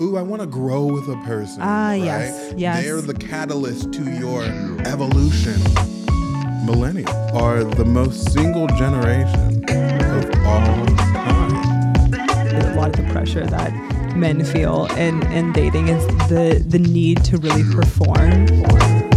[0.00, 1.62] ooh, I want to grow with a person.
[1.62, 1.96] Ah, right?
[1.96, 2.84] yes, yes.
[2.84, 4.44] They're the catalyst to your
[4.86, 5.54] evolution.
[6.64, 12.14] Millennials are the most single generation of all time.
[12.14, 13.72] a lot of the pressure that
[14.16, 19.13] men feel in, in dating is the the need to really perform.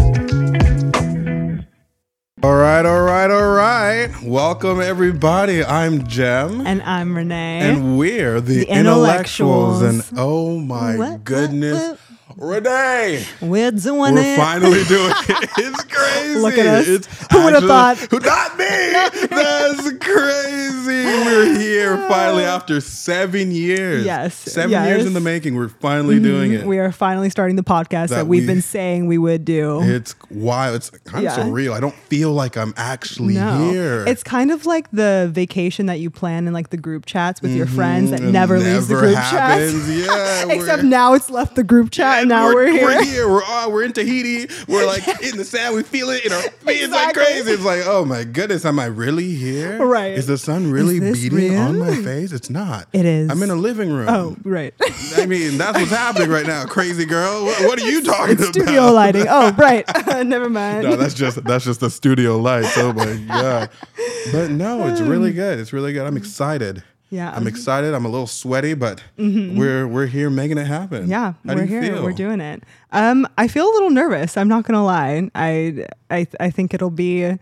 [2.44, 4.12] All right, all right, all right.
[4.22, 5.64] Welcome, everybody.
[5.66, 6.68] I'm Jem.
[6.68, 7.62] And I'm Renee.
[7.62, 9.82] And we're the, The intellectuals.
[9.82, 10.12] intellectuals.
[10.12, 12.00] And oh my What, what, goodness.
[12.38, 14.38] Renee, We're doing we're it.
[14.38, 15.50] finally doing it.
[15.58, 16.40] It's crazy.
[16.40, 16.88] Look at us.
[16.88, 17.98] It's Who would've thought?
[17.98, 18.66] Who not me?
[19.28, 21.06] That's crazy.
[21.06, 24.06] We're here finally after seven years.
[24.06, 24.88] Yes, Seven yes.
[24.88, 25.56] years in the making.
[25.56, 26.66] We're finally doing it.
[26.66, 29.82] We are finally starting the podcast that, That we've we- been saying we would do.
[29.82, 30.76] It's wild.
[30.76, 31.40] It's kind Yeah.
[31.40, 31.74] of surreal.
[31.74, 34.06] I don't feel like I'm actually no, here.
[34.08, 37.52] it's kind of like the vacation that you plan in like the group chats with
[37.56, 38.32] your friends that Mm-hmm.
[38.32, 39.74] Never, leaves the group happens.
[39.88, 40.08] chats.
[40.08, 42.86] Yeah, Except now it's left the group chat, now we're, here.
[42.86, 43.30] We're here.
[43.30, 44.48] We're oh, we're in Tahiti.
[44.68, 45.76] We're like in the sand.
[45.76, 46.84] We feel it in our feet.
[46.84, 47.52] It's like crazy.
[47.52, 49.86] It's like, oh my goodness, am I really here?
[49.86, 50.12] Right.
[50.12, 52.32] Is the sun really beating on my face?
[52.32, 52.88] It's not.
[52.94, 53.30] It is.
[53.30, 54.10] I'm in a living room.
[54.10, 54.74] Oh, right.
[55.16, 56.66] I mean, that's what's happening right now.
[56.66, 57.46] Crazy girl.
[57.46, 58.54] What, what are you talking it's about?
[58.54, 59.26] studio lighting.
[59.30, 59.86] Oh, right.
[60.26, 60.84] Never mind.
[60.84, 62.78] No, that's just that's just the studio lights.
[62.78, 63.70] Oh my god!
[64.32, 65.60] But no, it's really good.
[65.60, 66.06] It's really good.
[66.06, 66.84] I'm excited.
[67.10, 67.32] Yeah.
[67.34, 67.94] I'm excited.
[67.94, 71.04] I'm a little sweaty, but we're we're here making it happen.
[71.04, 71.12] Mm-hmm.
[71.12, 71.82] Yeah, How we're here.
[71.82, 72.04] feel?
[72.04, 72.64] We're doing it.
[72.92, 74.36] Um, I feel a little nervous.
[74.36, 75.30] I'm not gonna lie.
[75.34, 77.38] I I I think it'll be.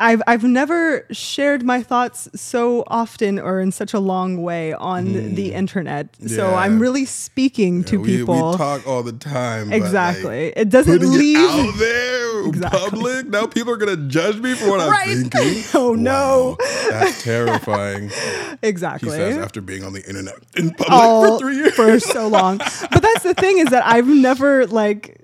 [0.00, 5.34] I've I've never shared my thoughts so often or in such a long way on
[5.34, 6.14] the internet.
[6.26, 6.54] So Hmm.
[6.54, 8.52] I'm really speaking to we, people.
[8.52, 9.70] We talk all the time.
[9.70, 10.52] but, like, exactly.
[10.56, 11.36] it doesn't leave.
[11.36, 12.78] it out there Exactly.
[12.90, 13.26] public.
[13.26, 15.08] Now people are gonna judge me for what Right.
[15.16, 15.64] I'm thinking.
[15.74, 16.56] Oh, no.
[16.60, 18.10] Wow, that's terrifying.
[18.62, 19.10] Exactly.
[19.10, 21.74] He says after being on the internet in public all for three years.
[21.74, 22.58] for so long.
[22.58, 25.17] But that's the thing is that I've never like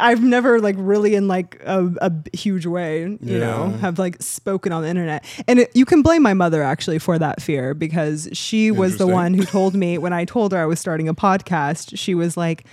[0.00, 4.82] I've never like really in like a huge way, you know, have like spoken on
[4.82, 5.24] the internet.
[5.46, 9.06] And it, you can blame my mother actually for that fear because she was the
[9.06, 12.36] one who told me when I told her I was starting a podcast, she was
[12.36, 12.64] like,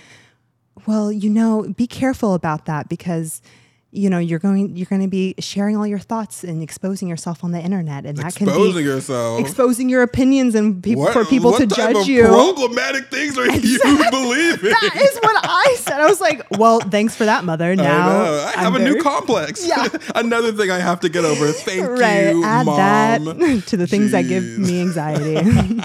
[0.86, 3.42] "Well, you know, be careful about that because
[3.90, 7.42] you know, you're going you're going to be sharing all your thoughts and exposing yourself
[7.42, 9.40] on the internet and that can Exposing be yourself.
[9.40, 12.26] exposing your opinions and people What- for people what to type judge of you.
[12.26, 13.78] Problematic things are you
[14.10, 14.70] believing?
[14.70, 16.00] That is what I said.
[16.02, 17.74] I was like, well, thanks for that, mother.
[17.74, 18.26] Now I.
[18.26, 19.66] I I'm have a very- new complex.
[19.66, 19.88] Yeah.
[20.14, 21.50] Another thing I have to get over.
[21.52, 22.34] Thank Right.
[22.34, 22.76] you, Add mom.
[22.76, 25.80] that to the things that give me anxiety.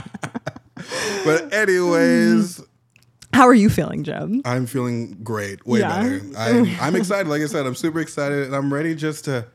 [1.23, 2.61] But anyways,
[3.33, 4.41] How are you feeling, Jem?
[4.45, 5.65] I'm feeling great.
[5.65, 6.01] Way Yeah.
[6.03, 6.21] better.
[6.37, 7.27] I'm, I'm excited.
[7.27, 9.45] Like I said, I'm super excited, and I'm ready just to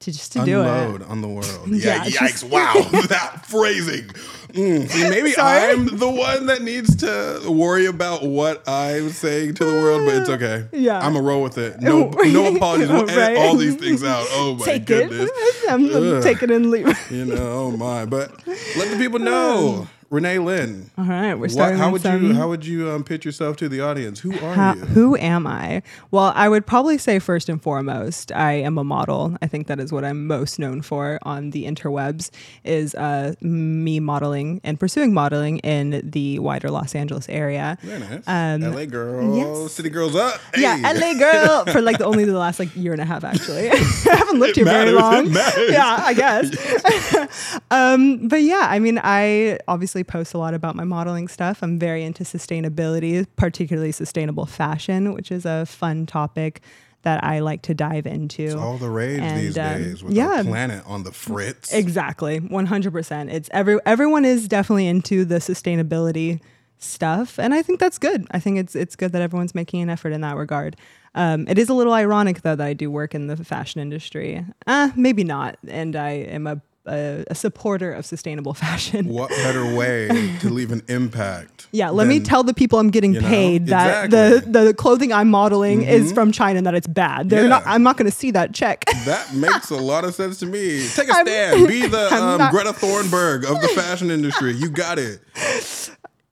[0.00, 1.08] To just to do unload it.
[1.08, 1.68] on the world.
[1.68, 2.02] Yeah.
[2.04, 2.42] Yeah, yikes!
[2.50, 2.72] wow.
[3.08, 4.08] that phrasing.
[4.52, 5.72] Mm, see, maybe Sorry?
[5.72, 10.14] I'm the one that needs to worry about what I'm saying to the world, but
[10.14, 10.66] it's okay.
[10.72, 10.98] Yeah.
[10.98, 11.78] I'm a roll with it.
[11.80, 12.88] No, no apologies.
[12.88, 13.36] We'll edit Right.
[13.36, 14.24] all these things out.
[14.30, 15.28] Oh my Take goodness.
[15.30, 15.70] it.
[15.70, 16.94] I'm, I'm taking it and leaving.
[17.10, 18.06] You know, oh my.
[18.06, 19.88] But let the people know.
[20.08, 20.90] Renee Lynn.
[20.96, 21.78] All right, we're What, starting.
[21.78, 24.20] how with would you how would you um, pitch yourself to the audience?
[24.20, 24.80] Who are How, you?
[24.82, 25.82] who am I?
[26.12, 29.36] Well, I would probably say first and foremost, I am a model.
[29.42, 32.30] I think that is what I'm most known for on the interwebs
[32.62, 37.76] is uh, me modeling and pursuing modeling in the wider Los Angeles area.
[37.82, 38.22] Very nice.
[38.28, 39.72] Um, LA girl, yes.
[39.72, 40.40] city girls up.
[40.56, 43.70] Yeah, LA girl for like the only the last like year and a half actually.
[43.72, 45.26] I haven't lived It here very long.
[45.32, 47.58] Yeah, I guess.
[47.72, 51.62] um, but yeah, I mean, I obviously post a lot about my modeling stuff.
[51.62, 56.60] I'm very into sustainability, particularly sustainable fashion, which is a fun topic
[57.02, 58.42] that I like to dive into.
[58.42, 60.38] It's all the rage And, these um, days with yeah.
[60.38, 61.72] our planet on the fritz.
[61.72, 63.30] Exactly, one hundred percent.
[63.30, 66.40] It's every everyone is definitely into the sustainability
[66.78, 68.26] stuff, and I think that's good.
[68.32, 70.76] I think it's it's good that everyone's making an effort in that regard.
[71.14, 74.44] Um, it is a little ironic though that I do work in the fashion industry.
[74.66, 79.08] Uh, maybe not, and I am a a, a supporter of sustainable fashion.
[79.08, 80.08] What better way
[80.40, 81.66] to leave an impact?
[81.72, 84.18] Yeah, let me tell the people I'm getting you know, paid that exactly.
[84.40, 84.52] Mm-hmm.
[84.52, 87.28] the the clothing I'm modeling is from China and that it's bad.
[87.28, 87.48] They're Yeah.
[87.48, 87.64] not.
[87.66, 88.84] I'm not going to see that check.
[89.04, 90.86] That makes a lot of sense to me.
[90.94, 91.68] Take a I'm- stand.
[91.68, 94.52] Be the um, not- Greta Thunberg of the fashion industry.
[94.54, 95.20] You got it.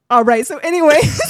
[0.09, 0.47] All right.
[0.47, 1.21] So, anyways.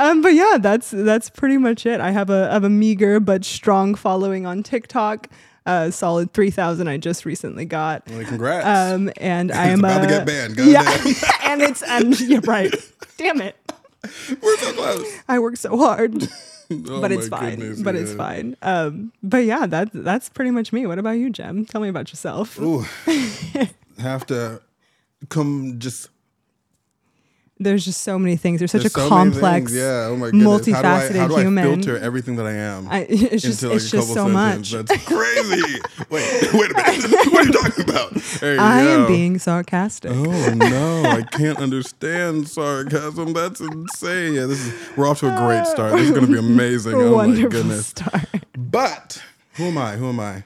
[0.00, 2.00] Um, but yeah, that's that's pretty much it.
[2.00, 5.28] I have a I have a meager but strong following on TikTok.
[5.66, 6.88] Uh, solid three thousand.
[6.88, 8.08] I just recently got.
[8.08, 8.66] Well, congrats.
[8.66, 10.56] Um, and I am about to a- get banned.
[10.56, 10.90] God Yeah,
[11.44, 12.74] and it's and you're right.
[13.18, 13.56] Damn it!
[14.42, 15.18] We're so close.
[15.28, 16.26] I work so hard,
[16.70, 17.58] Oh but it's fine.
[17.58, 18.16] goodness, but it's yeah.
[18.16, 18.56] fine.
[18.62, 20.86] Um, but yeah, that that's pretty much me.
[20.86, 21.66] What about you, Jem?
[21.66, 22.58] Tell me about yourself.
[22.58, 22.86] Ooh,
[23.98, 24.62] have to
[25.28, 26.08] come just
[27.62, 28.58] There's just so many things.
[28.58, 29.70] There's such there's a so complex.
[29.70, 30.08] Yeah.
[30.08, 30.44] Oh my goodness.
[30.44, 31.64] How do I, multifaceted how do I human.
[31.82, 32.88] filter everything that I am?
[32.88, 34.70] I, it's just like, it's just so much.
[34.70, 35.78] That's crazy.
[36.10, 37.32] wait, wait a minute.
[37.32, 38.16] what are you talking about?
[38.42, 40.10] I am being sarcastic.
[40.10, 43.34] Oh no, I can't understand sarcasm.
[43.34, 44.32] That's insane.
[44.34, 45.92] Yeah, this is we're off to a great start.
[45.92, 46.94] This is gonna be amazing.
[46.94, 47.88] Oh my goodness.
[47.88, 48.24] start.
[48.56, 49.22] But
[49.54, 49.96] who am I?
[49.96, 50.44] Who am I?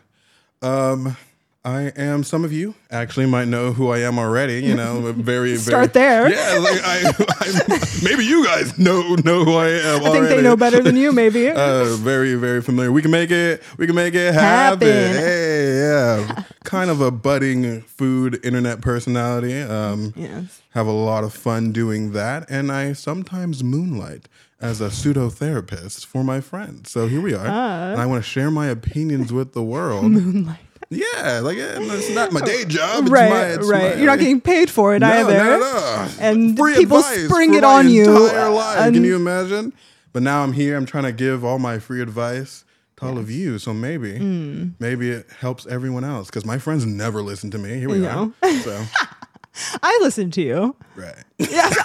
[0.62, 1.16] Um
[1.64, 2.24] I am.
[2.24, 4.62] Some of you actually might know who I am already.
[4.62, 6.30] You know, very Start very, there.
[6.30, 10.04] Yeah, like I, I, maybe you guys know know who I am.
[10.04, 11.52] I think they know better than you, maybe.
[11.64, 12.92] Uh, very very familiar.
[12.92, 13.62] We can make it.
[13.78, 14.88] We can make it happen.
[14.88, 15.14] Happen.
[15.14, 16.42] Hey, yeah.
[16.64, 19.62] kind of a budding food internet personality.
[19.62, 20.60] Um, yes.
[20.70, 24.28] have a lot of fun doing that, and I sometimes moonlight
[24.60, 26.90] as a pseudo therapist for my friends.
[26.90, 30.10] So here we are, and I want to share my opinions with the world.
[30.10, 30.58] Moonlight.
[30.90, 33.04] Yeah, like eh, it's not my day job.
[33.04, 33.82] It's Right, my, it's right.
[33.94, 36.08] my- You're not getting paid for it no, either.
[36.20, 39.72] And Free people spring it on you, and- Can you imagine?
[40.12, 40.76] But now I'm here.
[40.76, 42.64] I'm trying to give all my free advice
[42.98, 43.58] to all of you.
[43.58, 44.68] So maybe, Hmm.
[44.78, 47.78] maybe it helps everyone else because my friends never listen to me.
[47.78, 48.32] Here we No.
[48.42, 48.52] are.
[48.60, 48.84] So
[49.82, 50.76] I listen to you.
[50.94, 51.16] right.
[51.38, 51.76] Yes.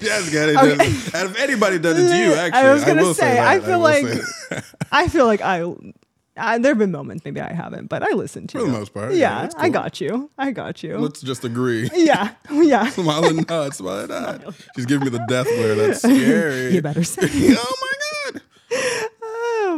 [0.00, 0.56] Yes, get it.
[0.56, 0.86] Okay.
[1.14, 3.38] And if anybody does it to you, actually, I was gonna say.
[3.38, 4.60] I feel will like say.
[4.90, 5.60] I feel like I,
[6.36, 8.72] I there have been moments maybe I haven't, but I listen to For you.
[8.72, 10.30] the most part, yeah, Yeah, that's I got you.
[10.36, 10.98] I got you.
[10.98, 11.88] let's just agree.
[11.94, 12.88] yeah, yeah.
[12.90, 14.54] Smiling nod, smiling nod.
[14.74, 15.74] She's giving me the death glare.
[15.76, 16.74] That's scary.
[16.74, 17.22] You better say.
[17.56, 17.92] oh my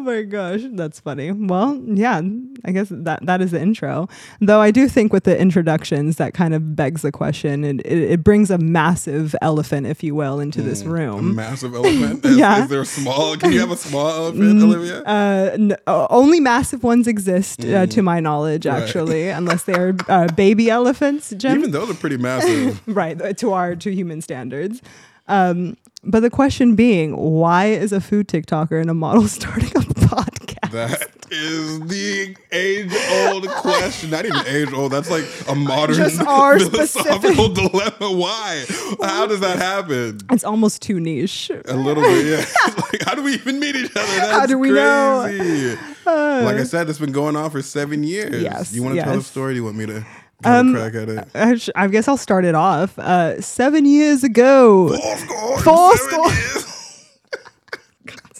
[0.06, 1.32] my gosh, that's funny.
[1.32, 2.22] Well, yeah,
[2.64, 4.08] I guess that that is the intro.
[4.40, 7.98] Though I do think with the introductions, that kind of begs the question, and it,
[8.12, 11.34] it brings a massive elephant, if you will, into this Mm, A room.
[11.34, 12.24] massive elephant.
[12.24, 12.62] Is, Yeah.
[12.64, 13.36] is there a small?
[13.36, 15.02] Can you have a small elephant, Olivia?
[15.02, 18.72] Uh, uh, only massive ones exist, uh, to my knowledge, Mm.
[18.72, 18.82] Right.
[18.82, 21.58] actually, unless they're uh, baby elephants, Jem.
[21.58, 22.80] Even those are pretty massive.
[22.86, 24.80] right uh, to our to human standards.
[25.28, 29.80] Um, but the question being, why is a food TikToker and a model starting a
[30.16, 30.70] podcast?
[30.72, 34.10] That is the age-old question.
[34.10, 34.92] Not even age-old.
[34.92, 38.12] That's like a modern Just our philosophical dilemma.
[38.12, 38.64] Why?
[39.02, 40.18] How does that happen?
[40.30, 41.50] It's almost too niche.
[41.66, 42.74] A little bit, yeah.
[42.92, 44.06] like, how do we even meet each other?
[44.06, 45.22] That's How do we know?
[45.26, 45.76] crazy.
[46.06, 48.42] like I said, it's been going on for seven years.
[48.42, 49.52] Yes, You want to tell a story?
[49.54, 50.04] Do you want me to
[50.44, 51.28] Um, crack at it?
[51.34, 52.98] I, I guess I'll start it off.
[52.98, 55.58] Uh, seven years ago, Four score.
[55.60, 56.72] Four score.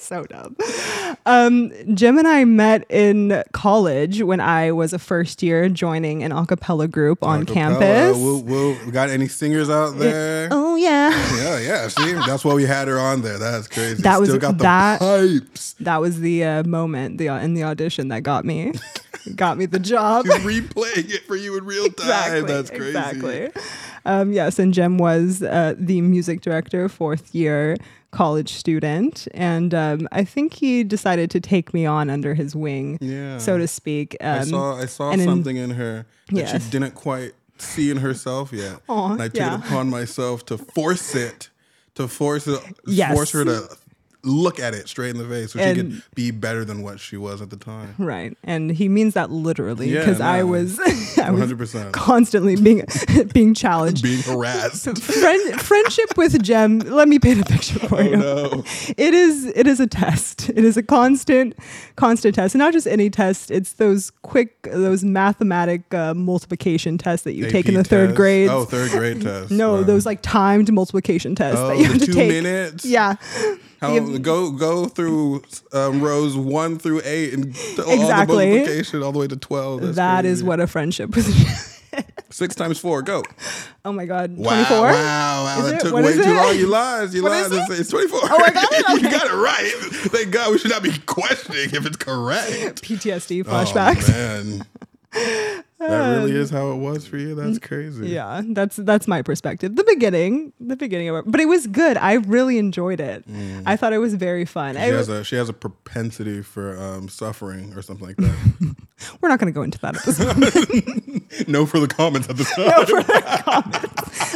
[0.06, 0.56] So dumb.
[1.26, 6.31] Um, Jem and I met in college when I was a first year joining an
[6.31, 7.53] a cappella group on Acapella.
[7.55, 8.17] campus.
[8.17, 8.76] Woo.
[8.87, 10.47] We got any singers out there?
[10.53, 11.11] Oh yeah.
[11.38, 11.88] Yeah, yeah.
[11.88, 13.37] See, that's why we had her on there.
[13.38, 14.03] That's crazy.
[14.03, 15.75] That was- Still got the that- pipes.
[15.81, 18.73] That was the uh, moment the in the audition that got me
[19.35, 20.26] got me the job.
[20.26, 22.47] She's replaying it for you in real time.
[22.47, 22.88] That's crazy.
[22.88, 23.50] Exactly.
[24.05, 27.76] Um, yes, and Jem was uh, the music director, fourth year
[28.11, 32.99] college student, and um, I think he decided to take me on under his wing,
[33.00, 33.38] Yeah.
[33.38, 34.17] so to speak.
[34.20, 36.64] Um, I saw I saw and in- something in her that Yes.
[36.64, 38.81] she didn't quite see in herself yet.
[38.88, 39.55] Aw, and I took yeah.
[39.58, 41.50] it upon myself to force it,
[41.94, 43.14] to force it, Yes.
[43.14, 43.69] force her to
[44.26, 47.17] look at it straight in the face so she could be better than what she
[47.17, 47.94] was at the time.
[47.99, 50.46] Right, and he means that literally Yeah, because I no.
[50.49, 50.78] was
[51.19, 51.93] I was 100%.
[51.93, 52.84] constantly being
[53.32, 54.02] being challenged.
[54.02, 54.84] Being harassed.
[55.02, 56.81] Friend, friendship with Jem.
[56.81, 58.17] Let me paint a picture for oh you.
[58.17, 58.65] no.
[58.98, 61.55] it is it is a test it is a constant
[61.96, 67.24] constant test and not just any test it's those quick those mathematic uh, multiplication tests
[67.24, 69.50] that you take in the AP third grade Oh, third grade test.
[69.50, 69.82] no Wow.
[69.84, 72.84] those like timed multiplication tests Oh, that you have to two take minutes.
[72.84, 73.15] yeah
[73.80, 75.42] How, go go through
[75.72, 78.48] um, rows one through eight and t- all the Exactly.
[78.50, 79.82] multiplication all the way to twelve.
[79.82, 80.46] That's that is crazy.
[80.48, 81.26] what a friendship with
[82.30, 83.02] six times four.
[83.02, 83.22] Go.
[83.84, 84.92] oh my god Wow, 24 wow,
[85.44, 85.62] wow.
[85.62, 85.80] That it?
[85.80, 86.34] took What way too it?
[86.34, 86.56] long.
[86.56, 87.12] You lied.
[87.12, 87.70] You What lied.
[87.70, 88.20] is It's, 24.
[88.22, 89.02] Oh, I got it?
[89.02, 89.72] you got it right.
[90.10, 92.82] Thank God we should not be questioning if it's correct.
[92.82, 94.66] ptsd flashbacks Oh, man.
[95.13, 97.34] That really is how it was for you.
[97.34, 98.08] That's crazy.
[98.08, 101.96] yeah that's that's my perspective the beginning the beginning of it but it was good
[101.98, 103.25] i really enjoyed it
[103.67, 106.77] i thought it was very fun She I- has a she has a propensity for
[106.79, 108.77] um, suffering or something like that.
[109.20, 112.51] we're not going to go into that at this moment no further comments at this
[112.55, 112.67] time.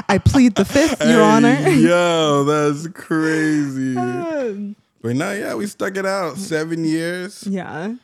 [0.08, 1.56] I plead the fifth, Your Honor.
[1.68, 3.96] Yo, that's crazy.
[3.96, 7.46] Um, But now, yeah, we stuck it out seven years.
[7.46, 7.94] yeah.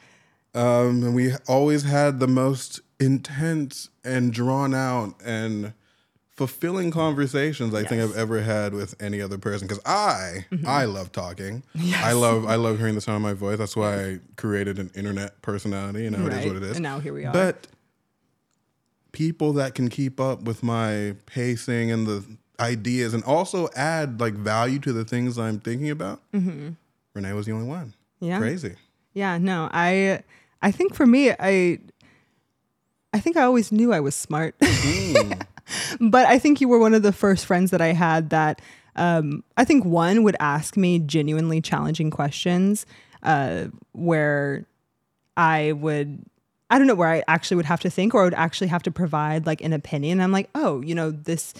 [0.56, 5.74] Um, and we always had the most intense and drawn out and
[6.30, 9.68] fulfilling conversations I think I've ever had with any other person.
[9.68, 10.66] Because I, Mm-hmm.
[10.66, 11.62] I love talking.
[11.96, 13.58] I love, I love hearing the sound of my voice.
[13.58, 16.04] That's why I created an internet personality.
[16.04, 16.76] You know, it is what it is.
[16.76, 17.32] And now here we are.
[17.32, 17.66] But
[19.12, 22.24] people that can keep up with my pacing and the
[22.60, 26.20] ideas and also add like value to the things I'm thinking about.
[26.32, 27.94] Renee was the only one.
[28.22, 28.24] Mm-hmm.
[28.26, 28.38] Yeah.
[28.38, 28.74] Crazy.
[29.14, 30.22] Yeah, no, I
[30.62, 31.78] I think for me, I
[33.12, 34.54] I think I always knew I was smart.
[36.00, 38.60] but I think you were one of the first friends that I had that
[38.96, 42.86] um, I think one would ask me genuinely challenging questions
[43.22, 44.66] uh, where
[45.36, 46.24] I would
[46.68, 48.82] I don't know where I actually would have to think or I would actually have
[48.84, 50.20] to provide like an opinion.
[50.20, 51.54] I'm like, oh, you know, this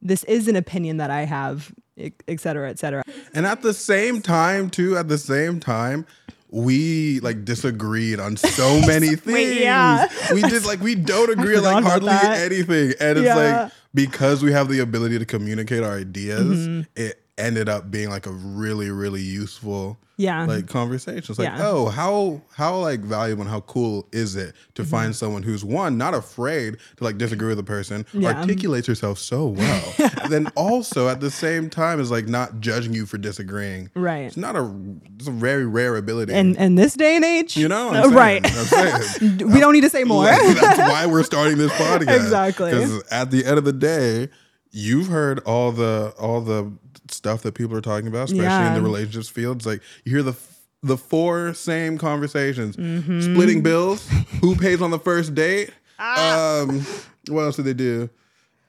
[0.00, 3.02] this is an opinion that I have, et et cetera, et cetera.
[3.32, 6.06] And at the same time, too, at the same time,
[6.54, 9.26] we like disagreed on so many things.
[9.34, 10.06] Wait, yeah.
[10.32, 12.94] We did like we don't agree on like hardly anything.
[13.00, 13.34] And it's Yeah.
[13.62, 16.80] like because we have the ability to communicate our ideas, Mm-hmm.
[16.94, 20.44] it ended up being like a really, really useful Yeah.
[20.46, 21.18] like conversation.
[21.18, 21.66] It's like, Yeah.
[21.68, 24.90] oh, how how like valuable and how cool is it to Mm-hmm.
[24.92, 28.38] find someone who's one not afraid to like disagree with a person, Yeah.
[28.38, 32.94] articulates herself so well, and then also at the same time is like not judging
[32.94, 33.90] you for disagreeing.
[33.96, 34.26] Right.
[34.26, 34.72] It's not a
[35.18, 36.32] it's a very rare ability.
[36.32, 38.14] and in this day and age, you know, Uh, saying?
[38.14, 39.20] right?
[39.52, 40.24] We don't need to say more.
[40.26, 42.14] That's why we're starting this podcast.
[42.14, 42.70] Exactly.
[42.70, 44.28] Because at the end of the day,
[44.70, 46.72] you've heard all the all the
[47.08, 49.58] stuff that people are talking about, especially in the relationships field.
[49.58, 50.36] It's like you hear the
[50.82, 53.20] the four same conversations: Mm-hmm.
[53.20, 54.08] splitting bills,
[54.40, 55.70] who pays on the first date.
[55.98, 56.60] Ah.
[56.62, 56.84] Um,
[57.28, 58.10] what else do they do?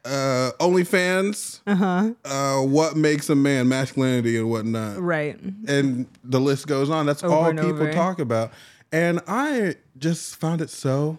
[0.06, 1.62] Uh, OnlyFans.
[1.66, 2.12] Uh-huh.
[2.24, 3.68] Uh, what makes a man?
[3.68, 5.40] Masculinity and whatnot right.
[5.68, 7.06] and the list goes on.
[7.08, 7.92] That's Over all people over.
[7.92, 8.52] talk about.
[8.92, 11.18] And I just found it so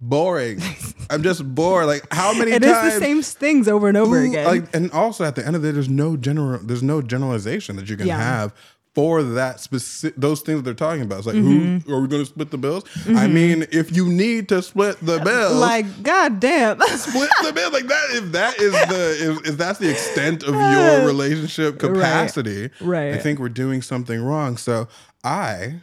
[0.00, 0.60] boring.
[1.10, 1.86] I'm just bored.
[1.86, 4.46] Like how many It is times the same things over and over Who- again.
[4.46, 7.76] Like and also at the end of the day, there's no general there's no generalization
[7.76, 8.18] that you can Yeah.
[8.18, 8.54] have
[8.92, 11.18] for that specific those things that they're talking about.
[11.18, 11.88] It's like Mm-hmm.
[11.88, 12.82] who are we gonna split the bills?
[13.08, 16.80] I mean, if you need to split the bills, like, god damn.
[16.96, 20.54] split the bill like that if that is the if, if that's the extent of
[20.54, 23.14] your relationship capacity Right.
[23.14, 24.88] i think we're doing something wrong so
[25.22, 25.76] i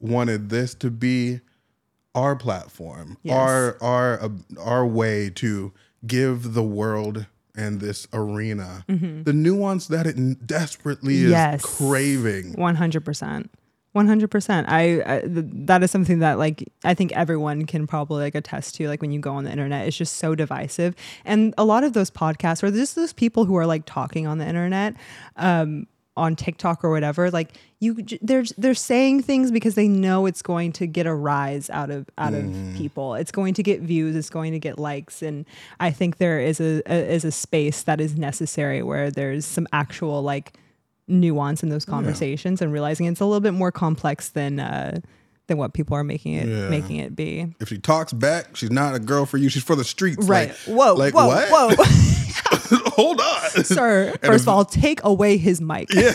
[0.00, 1.40] wanted this to be
[2.14, 3.36] our platform Yes.
[3.36, 4.28] our our uh,
[4.60, 5.72] our way to
[6.06, 7.26] give the world
[7.56, 11.30] and this arena the nuance that it desperately is Mm-hmm.
[11.32, 11.62] Yes.
[11.62, 13.48] craving 100%.
[13.94, 14.64] 100%.
[14.68, 18.76] I, I th- that is something that like I think everyone can probably like attest
[18.76, 20.94] to like when you go on the internet it's just so divisive.
[21.24, 24.38] And a lot of those podcasts or just those people who are like talking on
[24.38, 24.94] the internet
[25.36, 25.86] um
[26.16, 30.72] on TikTok or whatever like you they're they're saying things because they know it's going
[30.72, 32.44] to get a rise out of out of
[32.76, 33.14] people.
[33.14, 35.46] It's going to get views, it's going to get likes and
[35.78, 39.66] I think there is a, a is a space that is necessary where there's some
[39.72, 40.52] actual like
[41.08, 44.98] nuance in those conversations and realizing it's a little bit more complex than uh
[45.46, 46.68] than what people are making it Yeah.
[46.68, 47.54] making it be.
[47.60, 50.48] if she talks back she's not a girl for you she's for the streets Right.
[50.50, 50.94] like, whoa.
[50.94, 51.26] like whoa.
[51.26, 51.84] what Whoa.
[53.00, 55.88] hold on Sir, first of all, take away his mic.
[55.94, 56.12] Yeah,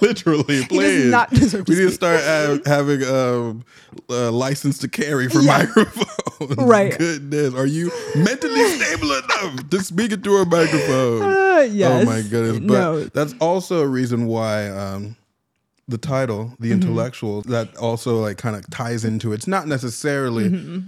[0.00, 0.64] literally.
[0.68, 1.10] Please.
[1.10, 3.64] not deserve we need to start uh, having um,
[4.08, 5.58] a license to carry for Yeah.
[5.58, 6.56] microphones.
[6.56, 6.96] Right.
[6.98, 11.22] Goodness, are you mentally stable enough to speak into a microphone?
[11.22, 12.02] Uh, yes.
[12.02, 12.58] Oh my goodness!
[12.58, 13.04] But no.
[13.04, 15.16] that's also a reason why um,
[15.88, 16.82] the title, the Mm-hmm.
[16.82, 19.36] intellectual, that also like kind of ties into it.
[19.36, 20.78] It's not necessarily Mm-hmm.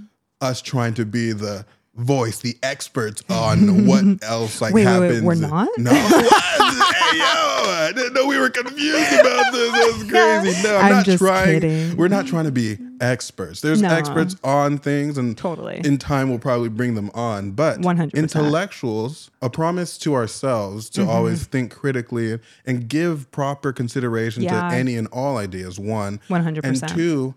[0.41, 1.65] us trying to be the
[1.97, 5.23] voice, the experts on what else like Wait, wait, wait, happens.
[5.23, 5.69] we're not?
[5.79, 5.91] No.
[5.93, 9.73] hey yo, I didn't know we were confused about this.
[9.73, 10.63] That's crazy.
[10.63, 11.61] No, I'm, I'm not trying.
[11.61, 11.97] kidding.
[11.97, 13.61] We're not trying to be experts.
[13.61, 13.89] There's No.
[13.89, 15.81] experts on things, and Totally.
[15.85, 17.51] in time we'll probably bring them on.
[17.53, 18.15] But 100%.
[18.15, 21.11] intellectuals, a promise to ourselves to Mm-hmm.
[21.11, 24.69] always think critically and give proper consideration Yeah.
[24.71, 25.79] to any and all ideas.
[25.79, 26.65] One, 100%.
[26.65, 27.35] and two,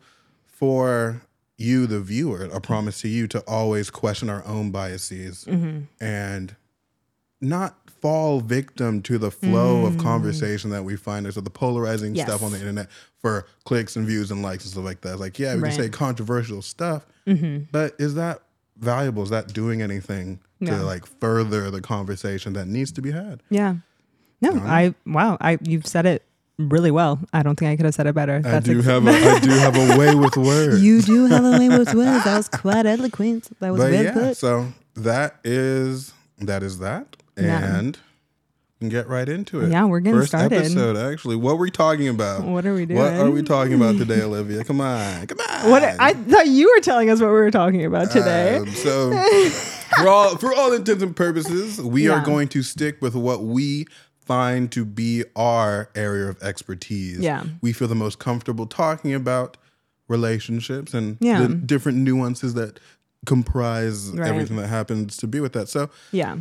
[0.47, 1.21] for
[1.59, 5.81] you, the viewer, a promise to you to always question our own biases Mm-hmm.
[6.03, 6.55] and
[7.41, 12.17] not fall victim to the flow of conversation that we find there's the polarizing Mm.
[12.17, 12.27] Yes.
[12.27, 12.87] stuff on the internet
[13.21, 15.11] for clicks and views and likes and stuff like that.
[15.13, 15.73] It's like, yeah, we Right.
[15.73, 18.41] can say controversial stuff, but is that
[18.77, 19.23] valuable?
[19.23, 23.41] Is that doing anything to like further the conversation that needs to be had?
[23.49, 23.75] Yeah.
[24.41, 26.23] No, I wow, I you've said it
[26.59, 27.19] really well.
[27.33, 28.41] I don't think I could have said it better.
[28.45, 30.83] I do ex- have a I do have a way with words.
[30.83, 32.23] You do have a way with words.
[32.25, 33.49] That was quite eloquent.
[33.59, 34.37] That was but well yeah, put.
[34.37, 37.77] so that is that is that, Yeah.
[37.79, 37.97] and
[38.79, 39.71] we can get right into it.
[39.71, 40.53] Yeah, we're getting First started.
[40.57, 41.35] episode, actually.
[41.35, 42.43] What were we talking about?
[42.45, 42.99] What are we doing?
[42.99, 44.63] What are we talking about today, Olivia?
[44.63, 45.69] Come on, come on.
[45.69, 48.55] What I thought you were telling us what we were talking about today.
[48.57, 49.11] Um, so,
[49.97, 53.85] for all for all intents and purposes, we are going to stick with what we
[54.29, 57.17] find to be our area of expertise.
[57.19, 57.43] Yeah.
[57.61, 59.57] we feel the most comfortable talking about
[60.07, 61.41] relationships and Yeah.
[61.41, 62.79] the different nuances that
[63.25, 64.29] comprise Right.
[64.29, 65.67] everything that happens to be with that.
[65.67, 66.37] So, Yeah.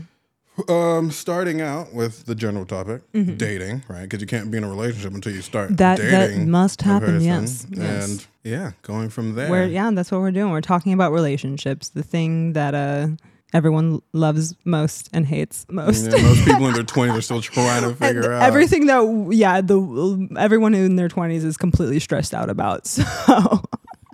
[0.68, 4.02] um, starting out with the general topic, dating, right?
[4.02, 5.76] Because you can't be in a relationship until you start Mm-hmm.
[5.76, 8.10] That- that must happen, yes, yes.
[8.10, 9.50] And yeah, going from there.
[9.50, 10.50] We're yeah, that's what we're doing.
[10.52, 13.08] We're talking about relationships, the thing that uh
[13.54, 16.10] everyone loves most and hates most.
[16.10, 18.42] Yeah, most people in their 20s are still trying to figure out.
[18.42, 22.86] everything that yeah, the everyone in their 20s is completely stressed out about.
[23.28, 23.62] So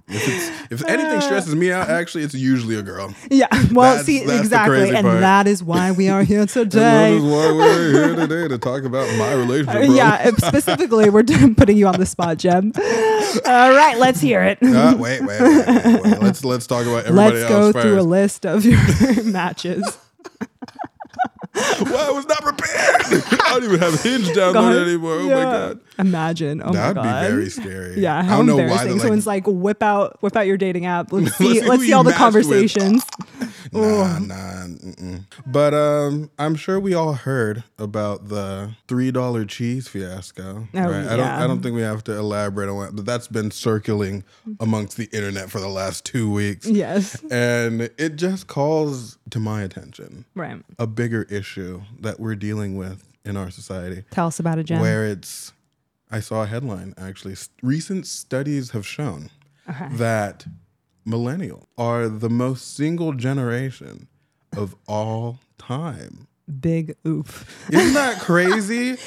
[0.06, 3.14] If, it's, if anything stresses me out, actually, it's usually a girl.
[3.30, 5.20] yeah, well, That's- see that's exactly, and part.
[5.20, 7.16] that is why we are here And that today.
[7.16, 9.74] is why we're here today to talk about my relationship.
[9.82, 9.94] Uh, bro.
[9.94, 11.22] yeah, specifically, we're
[11.56, 12.72] putting you on the spot, Jem.
[12.76, 14.58] All right, let's hear it.
[14.62, 16.22] Uh, wait, wait, wait, wait, wait.
[16.22, 18.78] Let's let's talk about everybody Let's go else through a list of your
[19.24, 19.98] matches.
[21.54, 22.70] Well, I was not prepared.
[23.42, 25.12] I don't even have a Hinge downloaded God, anymore.
[25.14, 25.34] Oh yeah.
[25.36, 26.62] my god, Imagine.
[26.64, 27.14] Oh that'd my god.
[27.14, 28.00] That'd be very scary.
[28.00, 28.86] Yeah, I how don't know why.
[28.98, 31.12] Someone's like, whip out, whip out your dating app.
[31.12, 33.04] Let's see, see let's see all the conversations.
[33.38, 33.53] with.
[33.80, 34.66] Nah, nah.
[34.66, 35.24] Mm-mm.
[35.46, 40.68] But um, I'm sure we all heard about the three dollar cheese fiasco.
[40.74, 41.06] Oh, right?
[41.06, 41.26] I don't.
[41.28, 42.94] I don't think we have to elaborate on.
[42.96, 44.24] But that's been circling
[44.60, 49.62] amongst the internet for the last two weeks, Yes, and it just calls to my
[49.62, 50.62] attention right.
[50.78, 54.80] a bigger issue that we're dealing with in our society, Tell us about it, Jem.
[54.80, 55.52] where it's.
[56.10, 57.34] I saw a headline actually.
[57.62, 59.30] Recent studies have shown
[59.68, 59.88] Okay.
[59.92, 60.44] that
[61.06, 64.08] millennials are the most single generation
[64.56, 66.26] of all time.
[66.60, 67.66] Big oof.
[67.72, 68.96] Isn't that crazy?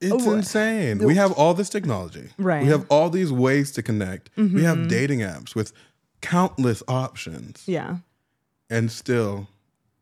[0.00, 0.98] It's insane.
[0.98, 2.28] We have all this technology.
[2.38, 2.62] Right.
[2.62, 4.30] We have all these ways to connect.
[4.36, 4.86] We have Mm-hmm.
[4.86, 5.72] dating apps with
[6.20, 7.64] countless options.
[7.66, 7.96] Yeah.
[8.70, 9.48] And still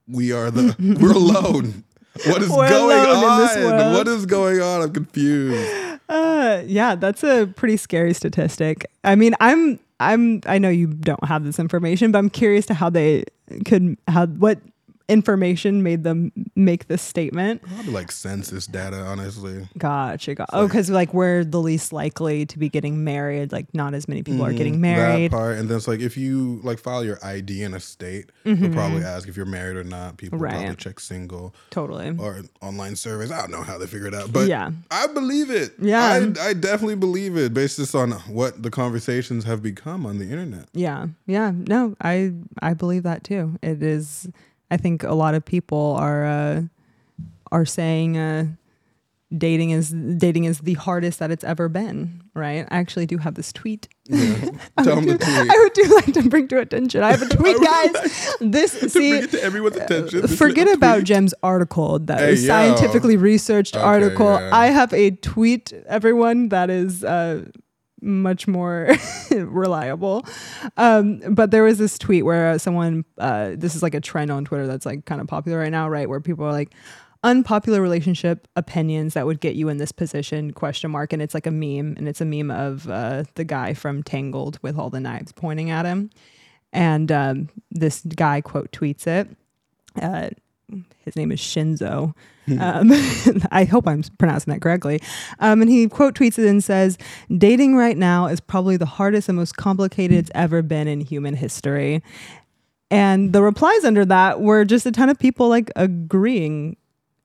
[0.07, 1.85] we are the we're alone.
[2.27, 3.63] What is We're going alone in this on?
[3.65, 3.95] world.
[3.95, 4.83] What is going on?
[4.83, 5.99] I'm confused.
[6.11, 8.85] Uh, yeah, that's a pretty scary statistic.
[9.03, 12.75] I mean, I'm, I'm, I know you don't have this information, but I'm curious to
[12.75, 13.25] how they
[13.65, 14.61] could, how what
[15.09, 17.63] information made them make this statement.
[17.63, 19.69] Probably like census data, honestly.
[19.79, 20.35] Gotcha.
[20.35, 23.53] Got, oh, because like we're the least likely to be getting married.
[23.53, 25.31] Like not as many people are getting married.
[25.31, 25.37] Mm-hmm.
[25.37, 28.31] That part, and then it's like if you like file your ID in a state,
[28.45, 30.17] they'll probably ask if you're married or not.
[30.17, 30.75] People will probably Mm-hmm.
[30.77, 32.17] Check single Totally.
[32.19, 33.31] or online surveys.
[33.31, 34.71] I don't know how they figure it out, but Yeah.
[34.91, 35.75] I believe it.
[35.81, 36.03] Yeah.
[36.41, 40.25] I, I definitely believe it based just on what the conversations have become on the
[40.25, 40.69] internet.
[40.73, 41.07] Yeah.
[41.27, 41.53] Yeah.
[41.55, 43.59] No, I I believe that too.
[43.63, 44.29] It is
[44.71, 46.63] I think a lot of people are uh
[47.53, 48.47] are saying uh
[49.37, 52.67] dating is dating is the hardest that it's ever been, right?
[52.71, 53.89] I actually do have this tweet.
[54.05, 54.35] Yeah.
[54.85, 55.51] Tell them the tweet.
[55.51, 57.03] I would do like to bring to attention.
[57.03, 58.37] I have a tweet, guys.
[58.41, 60.23] This to see bring it to everyone's attention.
[60.23, 61.03] this Forget about.
[61.05, 62.49] Jem's article, that Hey, is yo.
[62.49, 64.27] scientifically researched Okay, article.
[64.39, 64.51] yeah.
[64.53, 67.47] I have a tweet, everyone, that is uh,
[68.07, 68.89] much more
[69.31, 70.25] reliable.
[70.77, 74.45] Um, but there was this tweet where someone, uh, this is like a trend on
[74.45, 76.09] Twitter that's like kind of popular right now, right?
[76.09, 76.73] Where people are like,
[77.25, 81.47] unpopular relationship opinions that would get you in this position question mark and it's like
[81.47, 85.01] a meme and it's a meme of uh, the guy from tangled with all the
[85.01, 86.09] knives pointing at him
[86.73, 89.29] and um, this guy quote tweets it
[90.01, 90.29] uh,
[91.05, 92.15] his name is Shinzo.
[92.61, 92.93] Um,
[93.51, 95.01] I hope I'm pronouncing that correctly.
[95.41, 96.97] Um, and he quote tweets it and says,
[97.37, 101.35] Dating right now is probably the hardest and most complicated it's ever been in human
[101.35, 102.05] history.
[102.89, 106.77] And the replies under that were just a ton of people like agreeing.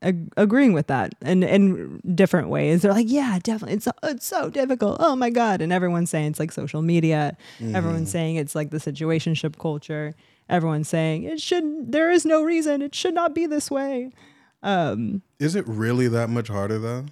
[0.01, 4.25] ag- agreeing with that in in different ways they're like yeah definitely it's so, it's
[4.25, 7.37] so difficult oh my god and everyone's saying it's like social media
[7.75, 10.15] everyone's saying it's like the situationship culture
[10.51, 14.11] everyone's saying it should there is no reason it should not be this way
[14.63, 17.05] um Is it really that much harder though?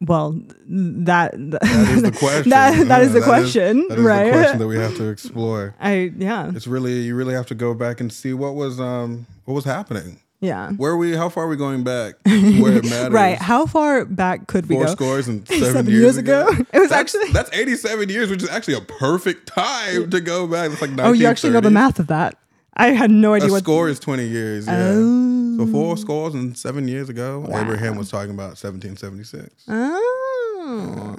[0.00, 0.38] well
[0.68, 2.50] that That is the question.
[2.50, 5.08] that, that is the Uh, question that is right the question that we have to
[5.08, 5.74] explore.
[5.80, 9.26] i yeah It's really you really have to go back and see what was um
[9.46, 10.20] what was happening.
[10.40, 11.16] Yeah Where are we?
[11.16, 12.14] How far are we going back?
[12.24, 13.10] Where it matters.
[13.12, 16.46] right how far back could we Four go scores and seven, Seven years, years ago?
[16.72, 20.46] It was That's- actually- that's eighty-seven years, which is actually a perfect time to go
[20.46, 20.70] back.
[20.70, 22.36] It's like oh you actually know the math of that
[22.78, 24.66] i had no idea A what score is twenty years.
[24.66, 24.92] Yeah.
[24.94, 25.56] Oh.
[25.56, 29.64] So four scores and seven years ago, Abraham was talking about seventeen seventy-six.
[29.68, 31.16] Oh,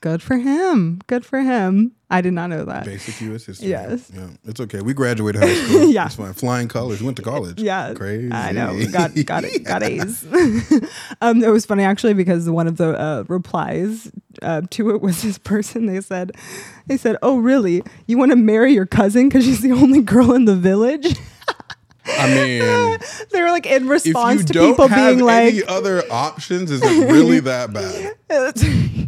[0.00, 1.00] good for him.
[1.06, 1.92] Good for him.
[2.08, 2.84] I did not know that.
[2.84, 3.46] Basic U.S.
[3.46, 3.68] history.
[3.68, 4.12] Yes.
[4.14, 4.80] Yeah, it's okay.
[4.80, 5.88] We graduated high school.
[5.90, 6.06] Yeah.
[6.06, 6.32] it's fine.
[6.34, 7.02] Flying colors.
[7.02, 7.60] Went to college.
[7.60, 8.30] Yeah, crazy.
[8.32, 8.78] I know.
[8.92, 9.64] Got got it.
[9.64, 10.24] Got A's.
[11.20, 14.10] um, it was funny actually because one of the uh, replies
[14.42, 15.86] uh, to it was this person.
[15.86, 16.32] They said,
[16.86, 17.82] they said, "Oh, really?
[18.06, 21.16] You want to marry your cousin because she's the only girl in the village?"
[22.08, 22.98] I mean,
[23.32, 27.40] they were like in response to people being like, any other options, is it really
[27.40, 29.05] that bad?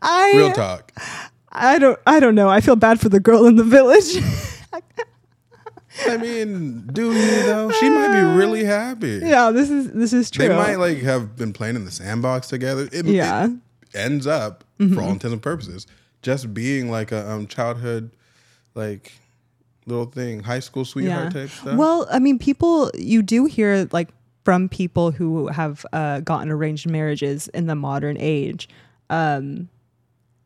[0.00, 0.92] I Real talk.
[1.50, 2.48] I don't I don't know.
[2.48, 4.16] I feel bad for the girl in the village.
[6.06, 7.70] I mean, do you though?
[7.70, 9.20] She might be really happy.
[9.22, 10.48] yeah, this is this is true.
[10.48, 12.88] They might like have been playing in the sandbox together.
[12.90, 13.46] It, Yeah.
[13.46, 13.52] it
[13.94, 15.86] ends up, for all intents and purposes,
[16.22, 18.10] just being like a um, childhood,
[18.74, 19.12] like
[19.86, 21.76] little thing, high school sweetheart type stuff.
[21.76, 24.08] Well, I mean, people you do hear like
[24.44, 28.66] from people who have uh, gotten arranged marriages in the modern age,
[29.12, 29.68] um,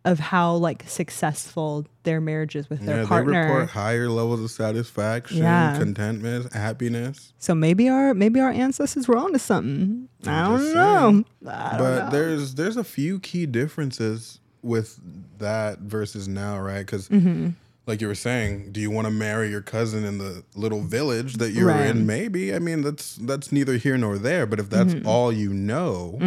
[0.05, 5.39] of how like successful their marriages with their yeah, they report higher levels of satisfaction,
[5.39, 5.77] Yeah.
[5.79, 7.33] contentment, happiness.
[7.39, 10.09] so maybe our maybe our ancestors were onto something.
[10.27, 11.25] I I'm don't just know.
[11.51, 12.11] I don't but know.
[12.11, 15.01] there's there's a few key differences with
[15.39, 16.81] that versus now, right?
[16.87, 17.51] Because Mm-hmm.
[17.87, 21.35] like you were saying, do you want to marry your cousin in the little village
[21.35, 21.87] that you're Right.
[21.91, 22.07] in?
[22.07, 22.55] Maybe.
[22.55, 24.47] I mean, that's that's neither here nor there.
[24.47, 25.07] But if that's Mm-hmm.
[25.09, 26.19] all you know,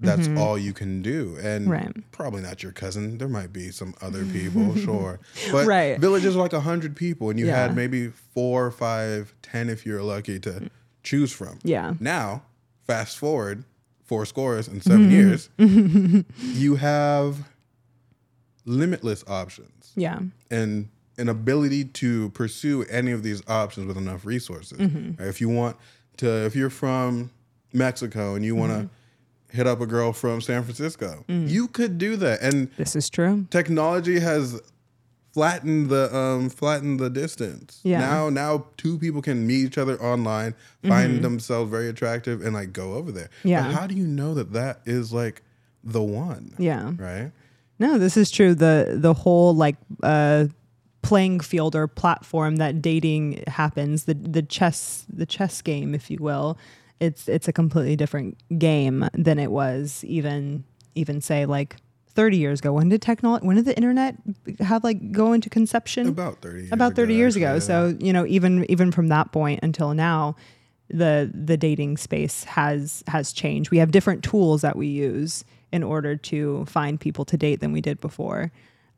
[0.00, 1.92] that's all you can do, and Right.
[2.12, 3.18] probably not your cousin.
[3.18, 5.18] There might be some other people, sure,
[5.50, 5.98] but Right.
[5.98, 7.56] villages are like a hundred people, and you Yeah.
[7.62, 10.70] had maybe four, five, ten if you're lucky to
[11.02, 11.58] choose from.
[11.62, 11.94] Yeah.
[12.00, 12.42] Now,
[12.86, 13.64] fast forward
[14.04, 14.90] four scores in Mm-hmm.
[14.90, 15.48] 7 years,
[16.58, 17.48] you have
[18.64, 20.18] limitless options yeah.
[20.50, 24.78] and an ability to pursue any of these options with enough resources.
[24.78, 25.22] Mm-hmm.
[25.22, 25.76] If you want
[26.18, 27.30] to, if you're from
[27.72, 28.94] Mexico and you want to Mm-hmm.
[29.50, 31.48] Hit up a girl from San Francisco, Mm.
[31.48, 32.40] you could do that.
[32.42, 33.46] And This is true.
[33.50, 34.60] technology has
[35.32, 37.80] flattened the um flattened the distance.
[37.84, 38.00] Yeah.
[38.00, 40.54] Now now two people can meet each other online,
[40.86, 43.28] find themselves very attractive and like go over there.
[43.40, 43.48] Mm-hmm.
[43.48, 43.66] Yeah.
[43.66, 45.42] But how do you know that that is like
[45.84, 46.54] the one?
[46.58, 46.92] Yeah.
[46.98, 47.30] Right?
[47.78, 48.54] No, this is true.
[48.54, 50.46] The the whole like uh
[51.02, 56.18] playing field or platform that dating happens, the the chess the chess game, if you
[56.20, 56.58] will,
[57.00, 61.76] it's it's a completely different game than it was even even say like
[62.18, 62.72] 30 years ago.
[62.72, 64.16] When did technology when did the internet
[64.58, 66.08] have like go into conception?
[66.08, 67.52] About 30 years about 30 ago, years ago.
[67.54, 67.58] yeah.
[67.60, 70.34] So, you know, even even from that point until now,
[70.88, 73.70] the the dating space has has changed.
[73.70, 77.72] We have different tools that we use in order to find people to date than
[77.72, 78.50] we did before.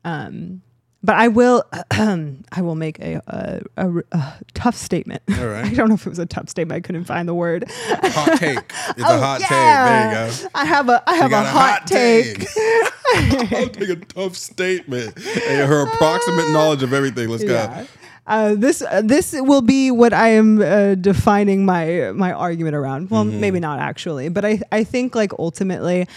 [0.03, 0.63] Um,
[1.03, 5.23] but I will I will make a, a, a, a tough statement.
[5.39, 5.65] All right.
[5.71, 6.77] I don't know if it was a tough statement.
[6.77, 7.65] I couldn't find the word.
[7.69, 8.57] hot take.
[8.59, 9.49] It's Oh, a hot take.
[9.49, 10.49] There you go.
[10.55, 12.45] I have a I have a got hot, take.
[13.53, 15.15] I'll take a tough statement.
[15.17, 17.29] And her approximate knowledge of everything.
[17.29, 17.53] Let's go.
[17.53, 17.85] Yeah.
[18.27, 23.09] Uh, this uh, this will be what I am uh, defining my my argument around.
[23.09, 23.39] Well, Mm-hmm.
[23.41, 26.07] maybe not actually, but I I think like ultimately,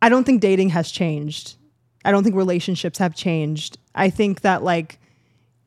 [0.00, 1.56] I don't think dating has changed.
[2.08, 3.76] I don't think relationships have changed.
[3.94, 4.98] I think that like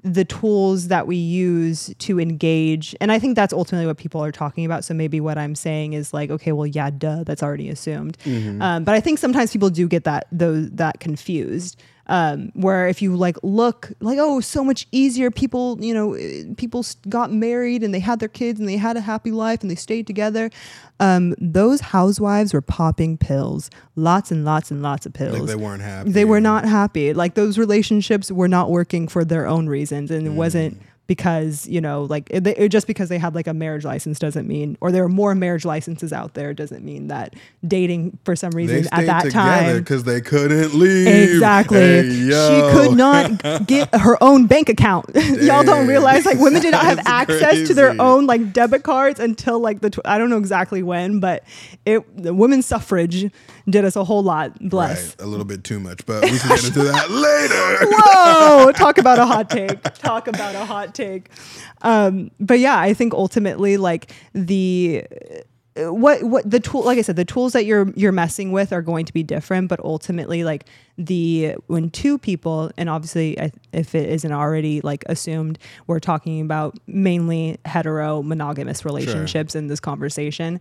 [0.04, 4.32] the tools that we use to engage and i think that's ultimately what people are
[4.32, 4.84] talking about.
[4.84, 8.18] So maybe what i'm saying is like okay well yeah duh that's already assumed.
[8.60, 11.80] Um, but i think sometimes people do get that those that confused
[12.18, 16.08] um, where if you like look like oh so much easier people you know
[16.58, 19.72] people got married and they had their kids and they had a happy life and
[19.72, 20.50] they stayed together
[21.00, 25.56] um, those housewives were popping pills lots and lots and lots of pills Like they
[25.56, 26.12] weren't happy.
[26.12, 27.14] they were not happy.
[27.14, 30.36] Like those relationships were not working for their own reasons, and it Mm.
[30.36, 30.82] wasn't
[31.16, 34.48] because you know, like it, it- just because they had like a marriage license doesn't
[34.48, 37.34] mean, or there are more marriage licenses out there doesn't mean that
[37.68, 39.78] dating for some reason at that together time.
[39.80, 41.08] because they couldn't leave.
[41.34, 41.80] Exactly.
[41.80, 45.08] Hey, she could not get her own bank account.
[45.16, 49.20] Y'all don't realize like women did not have access to their own like debit cards
[49.20, 51.44] until like the tw- I don't know exactly when, but
[51.86, 53.30] it the women's suffrage
[53.70, 54.58] did us a whole lot.
[54.70, 55.10] Bless.
[55.20, 57.92] Right, a little bit too much, but we can get into that later.
[57.98, 58.72] Whoa!
[58.72, 59.82] Talk about a hot take.
[59.96, 61.01] Talk about a hot take.
[61.82, 65.04] Um, but yeah, I think ultimately, like the
[65.78, 68.82] what what the tool, like I said, the tools that you're you're messing with are
[68.82, 69.70] going to be different.
[69.70, 70.66] But ultimately, like
[70.98, 76.42] the when two people, and obviously, I- if it isn't already like assumed, we're talking
[76.42, 80.60] about mainly hetero monogamous relationships in this conversation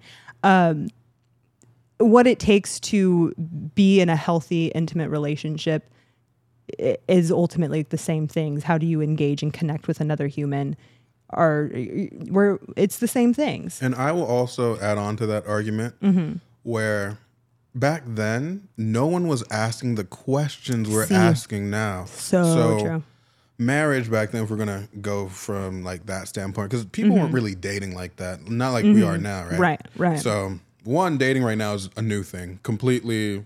[1.98, 3.34] what it takes to
[3.74, 5.90] be in a healthy, intimate relationship
[6.78, 8.64] is ultimately the same things.
[8.64, 10.76] How do you engage and connect with another human?
[11.32, 11.66] Are
[12.28, 13.80] where it's the same things.
[13.80, 16.38] And I will also add on to that argument Mm-hmm.
[16.64, 17.18] where
[17.72, 21.14] back then, no one was asking the questions we're See.
[21.14, 22.06] asking now.
[22.06, 23.02] So true.
[23.58, 27.54] Marriage back then, if we're gonna go from like that standpoint, because people weren't really
[27.54, 29.52] dating like that, not like we are now, right?
[29.52, 29.62] Mm-hmm.
[29.62, 30.18] Right, right.
[30.18, 33.44] So one, dating right now is a new thing, completely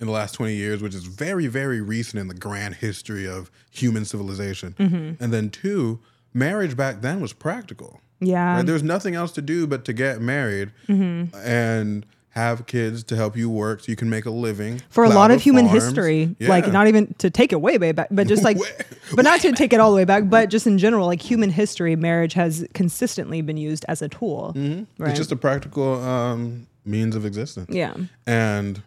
[0.00, 3.50] in the last twenty years, which is very, very recent in the grand history of
[3.70, 4.74] human civilization.
[4.78, 5.22] Mm-hmm.
[5.22, 6.00] And then two,
[6.34, 8.00] marriage back then was practical.
[8.20, 8.56] Yeah.
[8.56, 8.66] Right?
[8.66, 11.36] There's nothing else to do but to get married Mm-hmm.
[11.46, 15.08] and have kids to help you work so you can make a living for a
[15.08, 15.84] lot of human farms.
[15.84, 16.50] history Yeah.
[16.50, 18.58] like not even to take it way way back but just like
[19.14, 21.48] but not to take it all the way back but just in general like human
[21.48, 24.52] history marriage has consistently been used as a tool
[24.98, 27.70] right It's just a practical um, means of existence.
[27.74, 27.94] yeah
[28.26, 28.82] And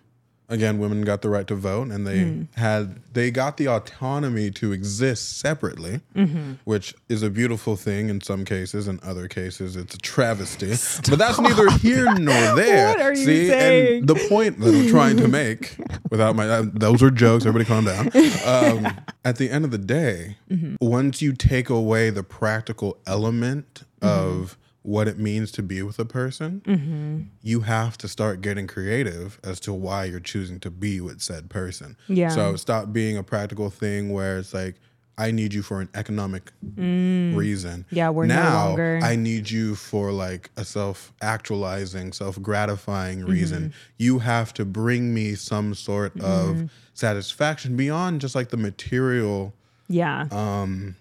[0.49, 2.47] again, women got the right to vote, and they Mm.
[2.57, 6.53] had they got the autonomy to exist separately, Mm-hmm.
[6.65, 8.88] which is a beautiful thing in some cases.
[8.88, 10.67] In other cases, it's a travesty.
[11.09, 12.88] But that's neither here nor there.
[12.89, 13.99] What are you See, saying?
[13.99, 15.77] and the point that I'm trying to make,
[16.09, 17.45] without my uh, those are jokes.
[17.45, 18.09] Everybody, calm down.
[18.45, 18.93] Um,
[19.25, 20.75] at the end of the day, Mm-hmm.
[20.81, 24.07] once you take away the practical element Mm-hmm.
[24.39, 24.57] of
[24.93, 27.21] what it means to be with a person, Mm-hmm.
[27.43, 31.43] you have to start getting creative as to why you're choosing to be with said
[31.49, 31.95] person.
[32.08, 32.30] Yeah.
[32.30, 34.75] So stop being a practical thing where it's like,
[35.15, 36.43] I need you for an economic
[36.75, 37.82] reason.
[37.82, 37.86] Mm.
[37.91, 43.19] Yeah, we're no now longer- I need you for like a self actualizing, self gratifying
[43.19, 43.32] Mm-hmm.
[43.32, 43.73] reason.
[43.97, 46.62] You have to bring me some sort Mm-hmm.
[46.63, 49.54] of satisfaction beyond just like the material
[49.88, 50.95] yeah um,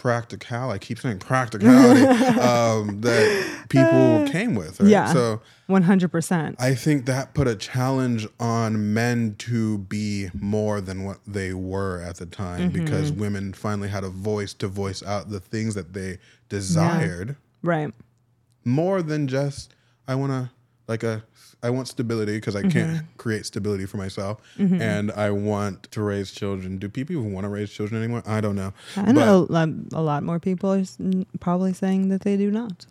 [0.00, 0.70] practical.
[0.70, 2.06] I keep saying practicality
[2.40, 4.80] um, that people came with.
[4.80, 4.88] Right?
[4.88, 11.04] yeah So 100% I think that put a challenge on men to be more than
[11.04, 12.82] what they were at the time Mm-hmm.
[12.84, 17.92] because women finally had a voice to voice out the things that they desired right
[18.64, 19.74] more than just
[20.08, 20.50] I want to
[20.88, 21.24] like a
[21.62, 22.70] I want stability because I Mm-hmm.
[22.70, 26.78] can't create stability for myself and I want to raise children.
[26.78, 28.22] Do people even want to raise children anymore?
[28.26, 28.72] I don't know.
[28.96, 30.84] I know a, um, a lot more people are
[31.40, 32.86] probably saying that they do not.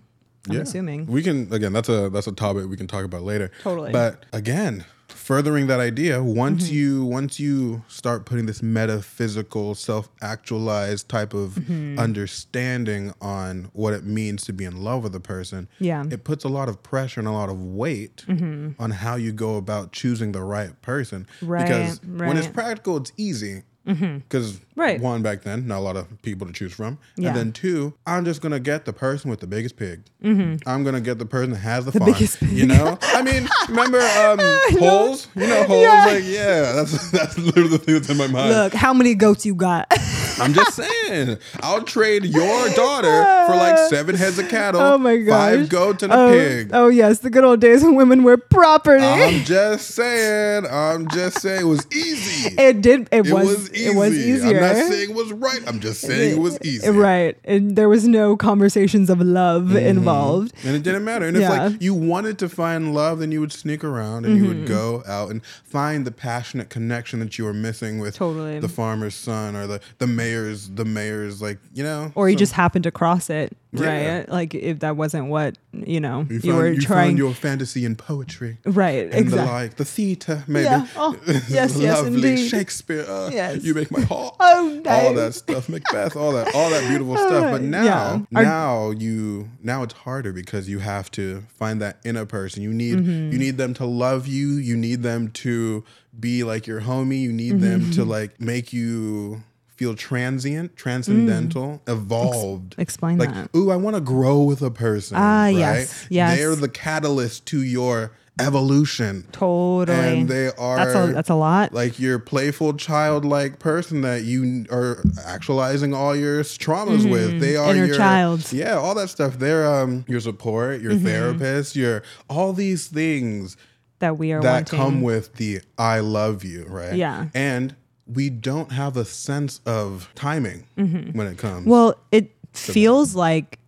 [0.48, 0.62] I'm Yeah.
[0.62, 1.06] assuming.
[1.08, 1.74] We can again.
[1.74, 3.52] That's a that's a topic we can talk about later.
[3.62, 3.92] Totally.
[3.92, 4.86] But again,
[5.30, 6.74] furthering that idea, once Mm-hmm.
[6.74, 12.00] you once you start putting this metaphysical, self actualized type of Mm-hmm.
[12.00, 16.04] understanding on what it means to be in love with a person, Yeah.
[16.10, 19.58] it puts a lot of pressure and a lot of weight on how you go
[19.58, 21.28] about choosing the right person.
[21.44, 23.62] Right, Because when it's practical, it's easy.
[23.86, 25.00] Because Right.
[25.02, 27.30] one back then, not a lot of people to choose from, Yeah.
[27.30, 30.02] and then two, I'm just gonna get the person with the biggest pig.
[30.24, 31.92] I'm gonna get the person that has the.
[31.92, 32.06] Mm-hmm.
[32.06, 32.52] biggest pig.
[32.52, 34.40] You know, I mean, remember um,
[34.78, 35.28] holes?
[35.36, 35.82] You know, holes.
[35.82, 36.06] Yeah.
[36.08, 38.50] Like, yeah, that's that's literally the thing that's in my mind.
[38.50, 39.92] Look, how many goats you got?
[40.42, 43.08] I'm just saying, I'll trade your daughter
[43.48, 45.56] for like seven heads of cattle, oh my gosh.
[45.58, 46.70] five goats and a oh, pig.
[46.74, 49.04] Oh yes, the good old days when women were property.
[49.04, 52.56] I'm just saying, I'm just saying, it was easy.
[52.58, 53.02] it did.
[53.12, 53.46] It, It was.
[53.48, 53.86] was easy.
[53.92, 54.58] It was easier.
[54.58, 55.60] I'm not saying it was right.
[55.68, 56.90] I'm just saying it was easy.
[56.90, 59.78] Right, and there was no conversations of love Mm-hmm.
[59.78, 60.54] involved.
[60.64, 61.26] And it didn't matter.
[61.28, 61.50] And if Yeah.
[61.52, 61.74] Mm-hmm.
[61.74, 65.04] like you wanted to find love, then you would sneak around and you would go
[65.08, 68.60] out and find the passionate connection that you were missing with Totally.
[68.60, 72.12] the farmer's son or the the mayor's the mayor's like you know.
[72.16, 74.18] Or you so just happened to cross it, Yeah.
[74.18, 74.30] right?
[74.30, 77.08] Like if that wasn't what you know you, you, found, were you trying.
[77.10, 78.58] found your fantasy in poetry.
[78.66, 79.46] right, And exactly.
[79.46, 80.66] the like, the theater, maybe.
[80.66, 80.88] Yeah.
[80.96, 81.16] Oh,
[81.50, 82.48] yes, yes, indeed.
[82.50, 83.06] Shakespeare.
[83.08, 83.64] Uh, Yes.
[83.64, 84.36] You make my heart.
[84.40, 87.52] Oh, All that stuff, Macbeth, all that, all that beautiful stuff.
[87.52, 88.22] But now, Yeah.
[88.36, 92.64] Are- now you, now it's harder because you have to find that inner person.
[92.64, 93.32] You need, Mm-hmm.
[93.32, 94.54] you need them to love you.
[94.54, 95.84] You need them to
[96.20, 97.22] be like your homie.
[97.22, 97.92] You need them Mm-hmm.
[97.92, 99.44] to like make you
[99.80, 102.76] feel transient, transcendental, evolved.
[102.78, 103.50] Explain like, that.
[103.56, 105.16] ooh, I want to grow with a person.
[105.16, 105.50] Ah, right?
[105.52, 106.38] yes, yes.
[106.38, 108.12] They're the catalyst to your
[108.42, 109.26] evolution.
[109.32, 109.98] Totally.
[109.98, 111.74] And they are that's a that's a lot.
[111.74, 117.40] like your playful childlike person that you are actualizing all your traumas with.
[117.40, 117.78] They are Mm-hmm.
[117.78, 118.52] Inner your child.
[118.52, 119.40] Yeah, all that stuff.
[119.40, 123.56] They're um your support, your therapist, your all these things
[124.00, 124.80] that we are that wanting.
[124.80, 126.96] come with the I love you, right?
[126.96, 127.28] Yeah.
[127.34, 127.76] And
[128.14, 131.62] we don't have a sense of timing when it comes.
[131.62, 131.70] Mm-hmm.
[131.70, 133.60] Well, it feels like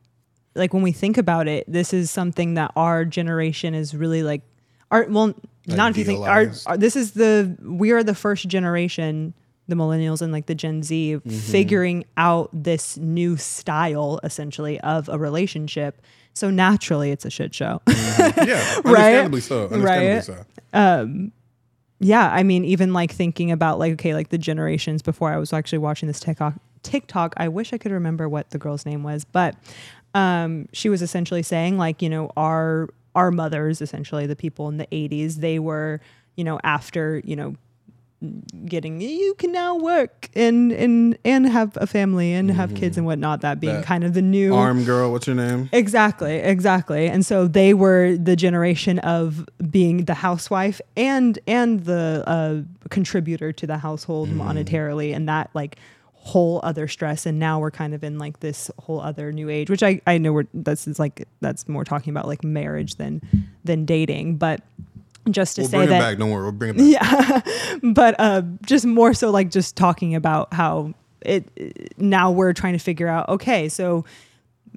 [0.56, 4.42] like when we think about it, this is something that our generation is really like
[4.90, 5.34] our well
[5.68, 9.34] not if you think our, our this is the we are the first generation
[9.68, 11.30] the millennials and like the gen z Mm-hmm.
[11.30, 16.02] figuring out this new style essentially of a relationship
[16.34, 19.68] so naturally it's a shit show yeah, understandably so.
[19.70, 20.46] Understandably Right.
[20.74, 21.32] so.
[22.02, 25.54] Yeah i mean even like thinking about like okay like the generations before i was
[25.54, 29.24] actually watching this tiktok tiktok i wish i could remember what the girl's name was
[29.24, 29.56] but
[30.16, 34.78] um she was essentially saying like you know our our mothers essentially the people in
[34.78, 36.02] the 80s they were
[36.36, 37.56] you know after you know
[38.66, 43.06] getting you can now work and and and have a family and have kids and
[43.06, 45.70] whatnot that being That kind of the new Arm girl, what's your name?
[45.74, 47.08] Exactly, exactly.
[47.08, 53.52] And so they were the generation of being the housewife and and the uh, contributor
[53.54, 54.38] to the household Mm.
[54.38, 55.78] monetarily, and that like
[56.14, 59.72] whole other stress and now we're kind of in like this whole other new age
[59.72, 63.20] which i i know we're that's is like that's more talking about like marriage than
[63.64, 64.62] than dating but
[65.32, 66.18] just to We'll say bring that it back.
[66.18, 66.44] Don't worry.
[66.44, 67.46] We'll bring it back.
[67.46, 71.46] yeah but uh just more so like just talking about how it
[71.98, 74.04] now we're trying to figure out okay so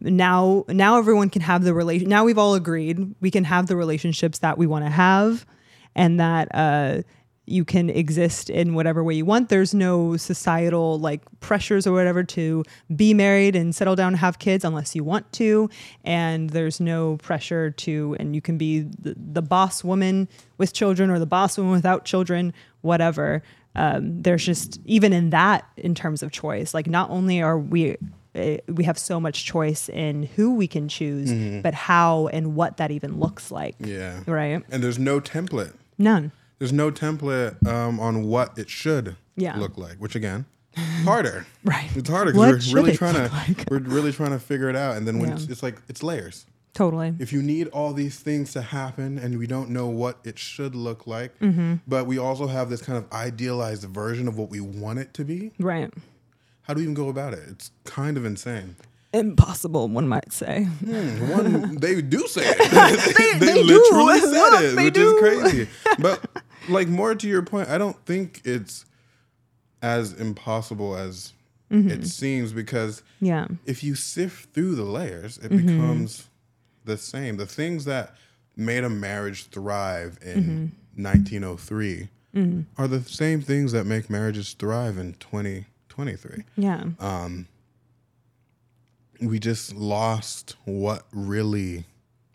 [0.00, 3.76] now now everyone can have the relation now we've all agreed we can have the
[3.76, 5.46] relationships that we want to have
[5.94, 7.00] and that uh
[7.46, 9.48] you can exist in whatever way you want.
[9.48, 14.38] There's no societal like pressures or whatever to be married and settle down and have
[14.38, 15.68] kids unless you want to.
[16.04, 21.10] And there's no pressure to and you can be the, the boss woman with children
[21.10, 23.42] or the boss woman without children whatever.
[23.76, 27.96] Um, there's just even in that in terms of choice like not only are we
[28.36, 32.76] uh, we have so much choice in who we can choose but how and what
[32.76, 33.74] that even looks like.
[33.80, 34.20] Yeah.
[34.26, 34.62] right?
[34.70, 35.74] And there's no template.
[35.98, 39.56] none There's no template um, on what it should Yeah.
[39.58, 39.96] look like.
[39.98, 40.46] Which again,
[41.04, 41.46] harder.
[41.64, 41.88] Right.
[41.96, 43.64] It's harder because we're really trying to like?
[43.70, 44.96] we're really trying to figure it out.
[44.96, 45.36] And then when Yeah.
[45.36, 46.46] it's, it's like it's layers.
[46.74, 50.38] totally If you need all these things to happen and we don't know what it
[50.38, 51.74] should look like, Mm-hmm.
[51.88, 55.24] but we also have this kind of idealized version of what we want it to
[55.24, 55.90] be, right
[56.62, 57.40] how do we even go about it?
[57.48, 58.76] It's kind of insane.
[59.12, 63.16] impossible one might say Hmm, One, they do say it.
[63.16, 63.62] they, they do.
[63.62, 65.14] literally said it, They which do.
[65.16, 65.68] is crazy.
[66.00, 66.20] But
[66.68, 68.84] like more to your point, I don't think it's
[69.82, 71.32] as impossible as
[71.72, 71.90] Mm-hmm.
[71.90, 75.66] it seems because yeah if you sift through the layers, it Mm-hmm.
[75.66, 76.28] becomes
[76.84, 77.36] the same.
[77.38, 78.14] The things that
[78.54, 81.02] made a marriage thrive in Mm-hmm.
[81.02, 82.08] 1903
[82.76, 86.84] are the same things that make marriages thrive in 2023 yeah
[89.20, 91.84] we just lost what really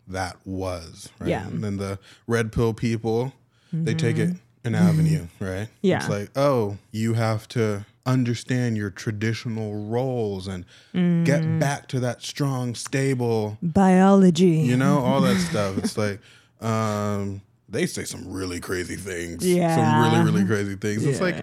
[0.08, 1.28] that was, right?
[1.28, 1.46] Yeah.
[1.46, 3.32] And then the red pill people,
[3.72, 4.66] they take it mm-hmm.
[4.66, 5.68] an avenue, right?
[5.82, 5.98] Yeah.
[5.98, 11.60] It's like, oh, you have to understand your traditional roles and get mm.
[11.60, 15.78] back to that strong, stable, biology you know, all that stuff.
[15.78, 16.20] It's like,
[16.60, 19.46] um, they say some really crazy things.
[19.46, 19.76] Yeah.
[19.76, 21.04] Some really, really crazy things.
[21.04, 21.36] It's like,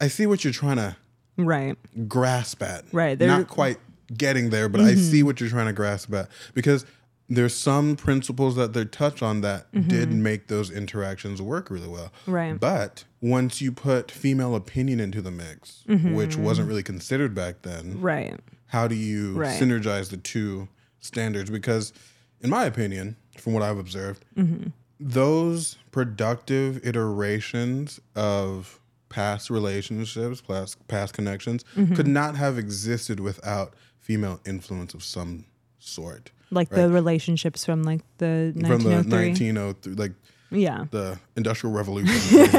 [0.00, 0.96] I see what you're trying to
[1.36, 1.76] right
[2.08, 2.84] grasp at.
[2.92, 3.78] Right, they're- Not quite
[4.16, 5.00] getting there, but I mm-hmm.
[5.00, 6.86] see what you're trying to grasp at because
[7.28, 9.88] there's some principles that they touch on that mm-hmm.
[9.88, 12.12] did make those interactions work really well.
[12.26, 12.58] Right.
[12.58, 16.14] But once you put female opinion into the mix, mm-hmm.
[16.14, 19.60] which wasn't really considered back then, right how do you Right.
[19.60, 20.68] synergize the two
[21.00, 21.50] standards?
[21.50, 21.92] Because,
[22.40, 24.68] in my opinion, from what I've observed, mm-hmm.
[25.00, 31.64] those productive iterations of past relationships, past, past connections,
[31.94, 35.46] could not have existed without female influence of some
[35.78, 36.30] sort.
[36.50, 40.12] Like the relationships from like the From the 1903 1903, like
[40.50, 42.38] yeah the Industrial Revolution.
[42.52, 42.54] like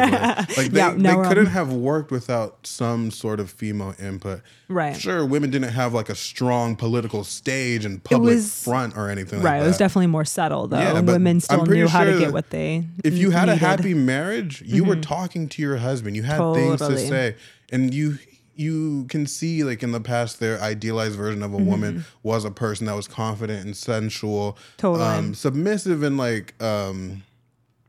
[0.72, 4.42] they, Yeah, they no, um, couldn't have worked without some sort of female input.
[4.68, 4.96] Right.
[4.96, 9.42] Sure, women didn't have like a strong political stage and public was- front or anything
[9.42, 12.32] right like it was definitely more subtle though Yeah, women still knew how to get
[12.32, 13.56] what they if you had needed.
[13.58, 13.66] Mm-hmm.
[13.66, 16.16] a happy marriage, you were talking to your husband.
[16.16, 17.36] You had things to say,
[17.72, 18.20] and you
[18.60, 22.52] you can see like in the past their idealized version of a woman was a
[22.52, 24.78] person that was confident and sensual, Mm-hmm.
[24.78, 25.06] Totally.
[25.08, 27.24] um, submissive and like um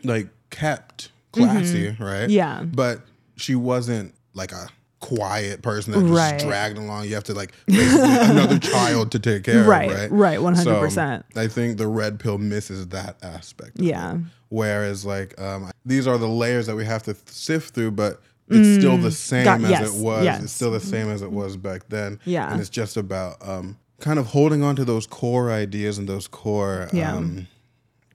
[0.04, 1.96] like kept classy, right?
[1.98, 2.30] Mm-hmm.
[2.30, 2.62] Yeah.
[2.62, 3.00] but
[3.36, 4.68] she wasn't like a
[5.00, 6.38] quiet person that just Right.
[6.40, 7.06] dragged along.
[7.06, 10.10] You have to like another child to take care Right, of, right?
[10.12, 10.92] right, 100%.
[11.34, 13.78] So, I think the red pill misses that aspect.
[13.78, 14.14] of Yeah.
[14.16, 14.20] it.
[14.50, 18.78] Whereas like um, these are the layers that we have to sift through, but it's
[18.80, 19.44] still the same Mm.
[19.44, 20.24] Got- as yes, it was.
[20.24, 20.42] yes.
[20.42, 22.18] It's still the same as it was back then.
[22.24, 22.50] Yeah.
[22.50, 26.26] And it's just about um, kind of holding on to those core ideas and those
[26.26, 27.14] core Yeah.
[27.14, 27.46] um,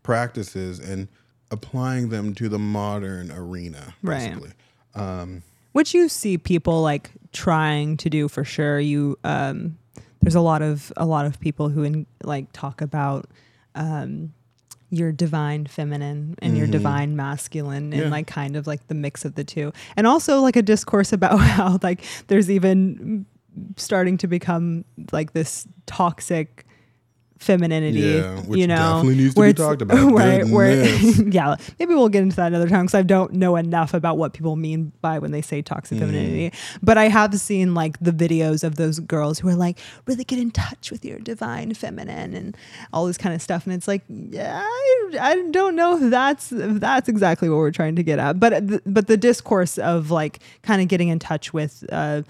[0.04, 1.08] practices and
[1.52, 3.94] applying them to the modern arena.
[4.02, 4.34] Right.
[4.36, 5.42] Basically.
[5.74, 9.78] which you see people like trying to do for sure you um
[10.22, 13.28] there's a lot of a lot of people who in, like talk about
[13.76, 14.34] um
[14.96, 18.04] your divine feminine and your divine masculine and Mm-hmm.
[18.04, 18.10] Yeah.
[18.10, 21.40] like kind of like the mix of the two and also like a discourse about
[21.58, 23.26] how like there's even
[23.78, 26.65] starting to become like this toxic
[27.38, 30.12] femininity Yeah, you know definitely needs to where be talked about.
[30.14, 30.86] right where
[31.30, 34.34] yeah maybe we'll get into that another time because i don't know enough about what
[34.34, 35.66] people mean by when they say Mm.
[35.66, 39.78] toxic femininity but i have seen like the videos of those girls who are like
[40.06, 42.58] really get in touch with your divine feminine and
[42.94, 46.52] all this kind of stuff and it's like yeah i, I don't know if that's
[46.52, 50.40] if that's exactly what we're trying to get at but but the discourse of like
[50.64, 52.22] kind of getting in touch with uh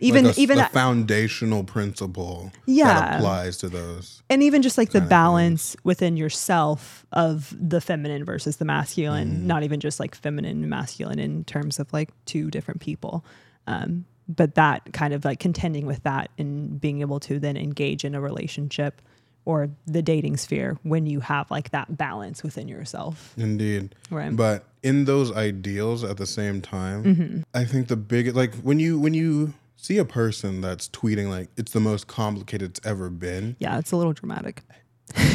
[0.00, 2.86] even Like a- even a foundational principle Yeah.
[3.00, 4.22] that applies to those.
[4.28, 9.46] and even just like the balance within yourself of the feminine versus the masculine Mm-hmm.
[9.46, 13.24] not even just like feminine and masculine in terms of like two different people
[13.66, 18.04] um but that kind of like contending with that and being able to then engage
[18.04, 19.00] in a relationship
[19.44, 23.32] or the dating sphere when you have like that balance within yourself.
[23.36, 23.94] Indeed.
[24.10, 24.34] Right.
[24.34, 28.98] But in those ideals at the same time, I think the biggest like when you
[28.98, 33.56] when you see a person that's tweeting like it's the most complicated it's ever been.
[33.58, 34.62] Yeah, it's a little dramatic.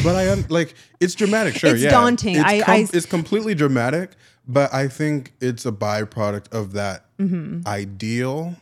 [0.03, 1.73] But I like it's dramatic, sure.
[1.73, 1.91] It's yeah.
[1.91, 2.35] daunting.
[2.35, 4.11] It's, I- com- I- it's completely dramatic,
[4.47, 7.67] but I think it's a byproduct of that Mm-hmm.
[7.67, 8.55] ideal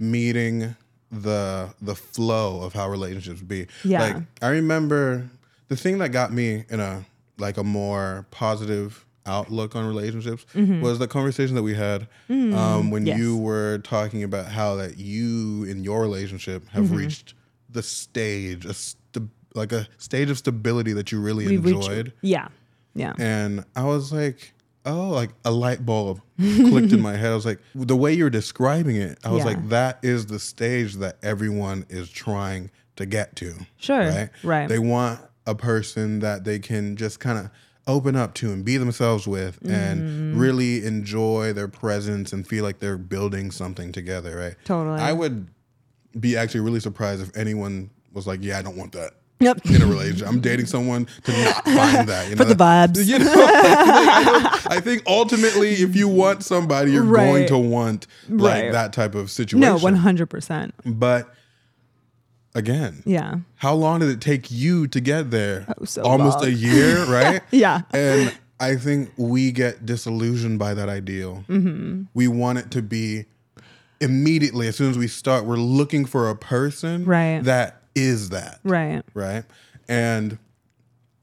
[0.00, 0.74] meeting
[1.12, 3.66] the the flow of how relationships be.
[3.84, 4.00] Yeah.
[4.02, 5.28] Like I remember
[5.68, 7.04] the thing that got me in a
[7.38, 13.02] like a more positive outlook on relationships was the conversation that we had um, when
[13.02, 13.06] Mm-hmm.
[13.08, 13.18] Yes.
[13.18, 16.96] you were talking about how that you in your relationship have Mm-hmm.
[16.96, 17.34] reached
[17.70, 22.48] the stage a st- like a stage of stability that you really We enjoyed yeah.
[22.94, 23.12] Yeah.
[23.18, 24.52] and I was like,
[24.84, 27.32] oh, like a light bulb clicked in my head.
[27.32, 29.44] I was like, the way you're describing it, I was Yeah.
[29.46, 33.54] like, that is the stage that everyone is trying to get to.
[33.78, 33.98] Sure.
[34.08, 34.28] Right.
[34.42, 34.68] Right.
[34.68, 37.50] They want a person that they can just kind of
[37.86, 39.72] open up to and be themselves with Mm-hmm.
[39.74, 44.36] and really enjoy their presence and feel like they're building something together.
[44.36, 44.54] Right.
[44.64, 45.00] Totally.
[45.00, 45.46] I would
[46.18, 49.66] be actually really surprised if anyone was like, yeah, I don't want that Yep.
[49.66, 50.26] in a relationship.
[50.28, 52.30] I'm dating someone to not find that.
[52.30, 52.42] You know?
[52.42, 53.04] For the vibes.
[53.06, 58.72] You know, I, think ultimately, if you want somebody, you're going to want like Right.
[58.72, 59.60] that type of situation.
[59.60, 60.74] No, one hundred percent.
[60.86, 61.32] But
[62.56, 63.36] again, Yeah.
[63.56, 65.66] how long did it take you to get there?
[65.80, 66.48] Oh, so Almost long.
[66.48, 67.40] a year, right?
[67.50, 67.82] Yeah.
[67.92, 71.44] And I think we get disillusioned by that ideal.
[71.48, 72.04] Mm-hmm.
[72.14, 73.26] We want it to be
[74.00, 75.44] immediately as soon as we start.
[75.44, 77.42] We're looking for a person Right.
[77.44, 79.02] that is that Right.
[79.14, 79.44] right?
[79.88, 80.38] And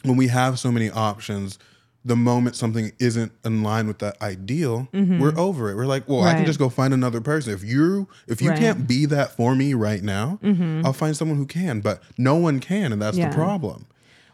[0.03, 1.59] when we have so many options,
[2.05, 5.75] the moment something isn't in line with that ideal, we're over it.
[5.75, 6.45] We're like, well, I can Mm-hmm.
[6.47, 7.53] Just go find another person.
[7.53, 8.57] If you if you Right.
[8.59, 8.65] Mm-hmm.
[8.65, 10.39] can't be that for me right now,
[10.85, 11.79] I'll find someone who can.
[11.79, 13.29] But no one can, and that's Yeah.
[13.29, 13.85] the problem.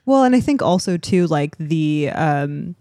[0.06, 2.76] Well, and I think also too, like the um,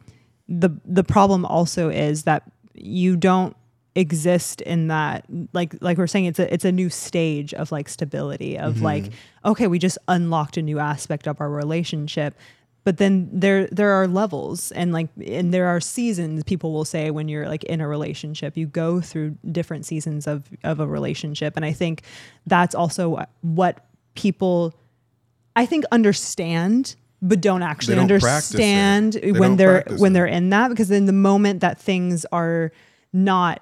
[0.48, 3.54] the the problem also is that you don't
[3.94, 7.88] exist in that like like we're saying it's a it's a new stage of like
[7.88, 9.10] stability of like
[9.44, 12.38] okay we just unlocked a new aspect of our relationship
[12.88, 17.10] but then there there are levels and like and there are seasons people will say
[17.10, 21.52] when you're like in a relationship you go through different seasons of of a relationship
[21.54, 22.00] and i think
[22.46, 23.84] that's also what
[24.14, 24.72] people
[25.54, 30.14] I think understand but don't actually don't understand They when they're when it.
[30.14, 32.72] they're in that because in the moment that things are
[33.12, 33.60] not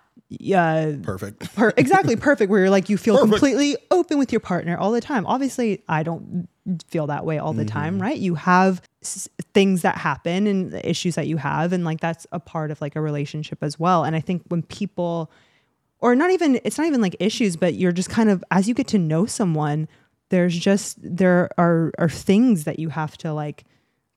[0.55, 1.53] uh Perfect.
[1.57, 3.33] per- exactly perfect where you're like you feel Perfect.
[3.33, 6.49] completely open with your partner all the time obviously i don't
[6.89, 7.79] feel that way all the Mm-hmm.
[7.79, 8.17] time right?
[8.19, 12.27] You have s- things that happen and the issues that you have and like that's
[12.33, 14.05] a part of like a relationship as well.
[14.05, 15.31] And i think when people
[16.01, 18.75] or not even it's not even like issues but you're just kind of as you
[18.75, 19.89] get to know someone
[20.29, 23.65] there's just there are are things that you have to like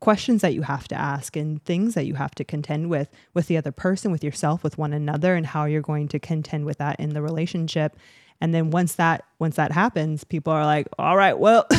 [0.01, 3.47] questions that you have to ask and things that you have to contend with with
[3.47, 6.77] the other person with yourself with one another and how you're going to contend with
[6.77, 7.95] that in the relationship
[8.41, 11.65] and then once that once that happens people are like all right well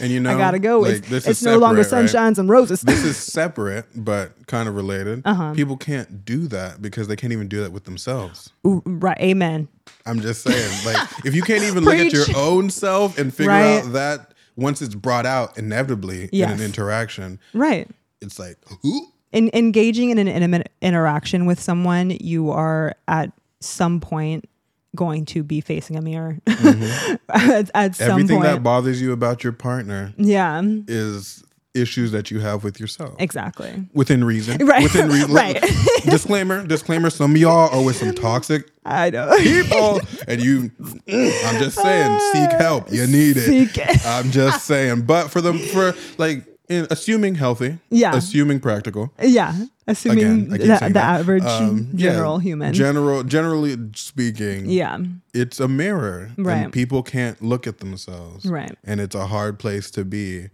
[0.00, 2.10] And you know, i gotta go like, it's, this it's is no longer separate, right?
[2.34, 5.22] sunshines and roses This is separate, but kind of related.
[5.24, 5.54] Uh-huh.
[5.54, 8.52] People can't do that because they can't even do that with themselves.
[8.66, 9.68] Ooh, right amen
[10.04, 13.50] I'm just saying, like, if you can't even look at your own self and figure
[13.52, 13.78] Right.
[13.84, 17.88] out that once it's brought out inevitably in an interaction, right
[18.20, 19.08] it's like, who?
[19.32, 24.48] in engaging in an intimate interaction with someone, you are at some point
[24.96, 26.38] going to be facing a mirror.
[26.48, 28.10] at, at some Mm-hmm.
[28.10, 31.44] everything point, that bothers you about your partner yeah, is
[31.74, 33.14] issues that you have with yourself.
[33.18, 33.86] exactly.
[33.92, 34.64] Within reason.
[34.66, 34.82] Right.
[34.82, 35.30] Within reason.
[35.34, 35.60] Right.
[36.06, 39.36] disclaimer, disclaimer, some of y'all are with some toxic I know.
[39.38, 40.70] people and you
[41.06, 42.90] I'm just saying, seek help.
[42.90, 43.40] You need it.
[43.42, 44.06] Seek it.
[44.06, 45.02] I'm just saying.
[45.02, 48.14] But for them for like in, assuming healthy, Yeah.
[48.16, 49.54] assuming practical, yeah,
[49.86, 51.20] assuming Again, I keep the, saying the that.
[51.20, 52.72] average Um, yeah, general human.
[52.72, 54.98] General, generally speaking, yeah,
[55.32, 56.56] it's a mirror, Right.
[56.64, 58.70] and people can't look at themselves, Right.
[58.70, 58.90] Mm-hmm.
[58.90, 60.48] And it's a hard place to be,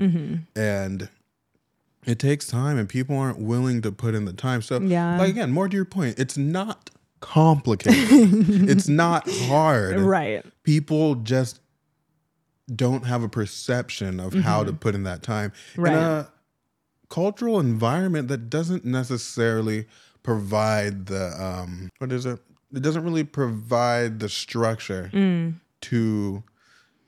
[0.56, 1.08] and
[2.04, 4.60] it takes time, and people aren't willing to put in the time.
[4.62, 5.18] So, Yeah.
[5.18, 6.90] like again, more to your point, it's not
[7.20, 7.94] complicated.
[8.68, 10.44] it's not hard, right.
[10.64, 11.60] People just
[12.76, 15.82] don't have a perception of how to put in that time Mm-hmm.
[15.82, 15.92] Right.
[15.92, 16.28] in a
[17.08, 19.86] cultural environment that doesn't necessarily
[20.22, 22.38] provide the um what is it
[22.74, 25.54] it doesn't really provide the structure Mm.
[25.82, 26.42] to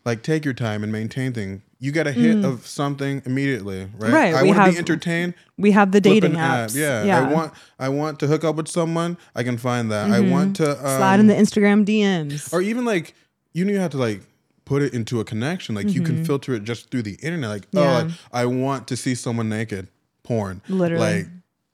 [0.05, 4.11] like take your time and maintain things you get a hit of something immediately right,
[4.11, 4.13] Mm.
[4.13, 6.71] Right, i want to be entertained We have the dating an app.
[6.75, 7.05] yeah.
[7.05, 7.21] yeah.
[7.27, 10.57] i want i want to hook up with someone i can find that i want
[10.57, 12.53] to um, slide in the Instagram DMs.
[12.53, 13.15] or even like
[13.53, 14.23] you knew how to like
[14.65, 15.75] put it into a connection.
[15.75, 17.51] Like you can filter it just through the internet.
[17.51, 18.09] Like, oh, Mm-hmm.
[18.09, 19.89] Like, I want to see someone naked,
[20.23, 20.63] porn.
[20.69, 21.17] Literally.
[21.23, 21.27] Like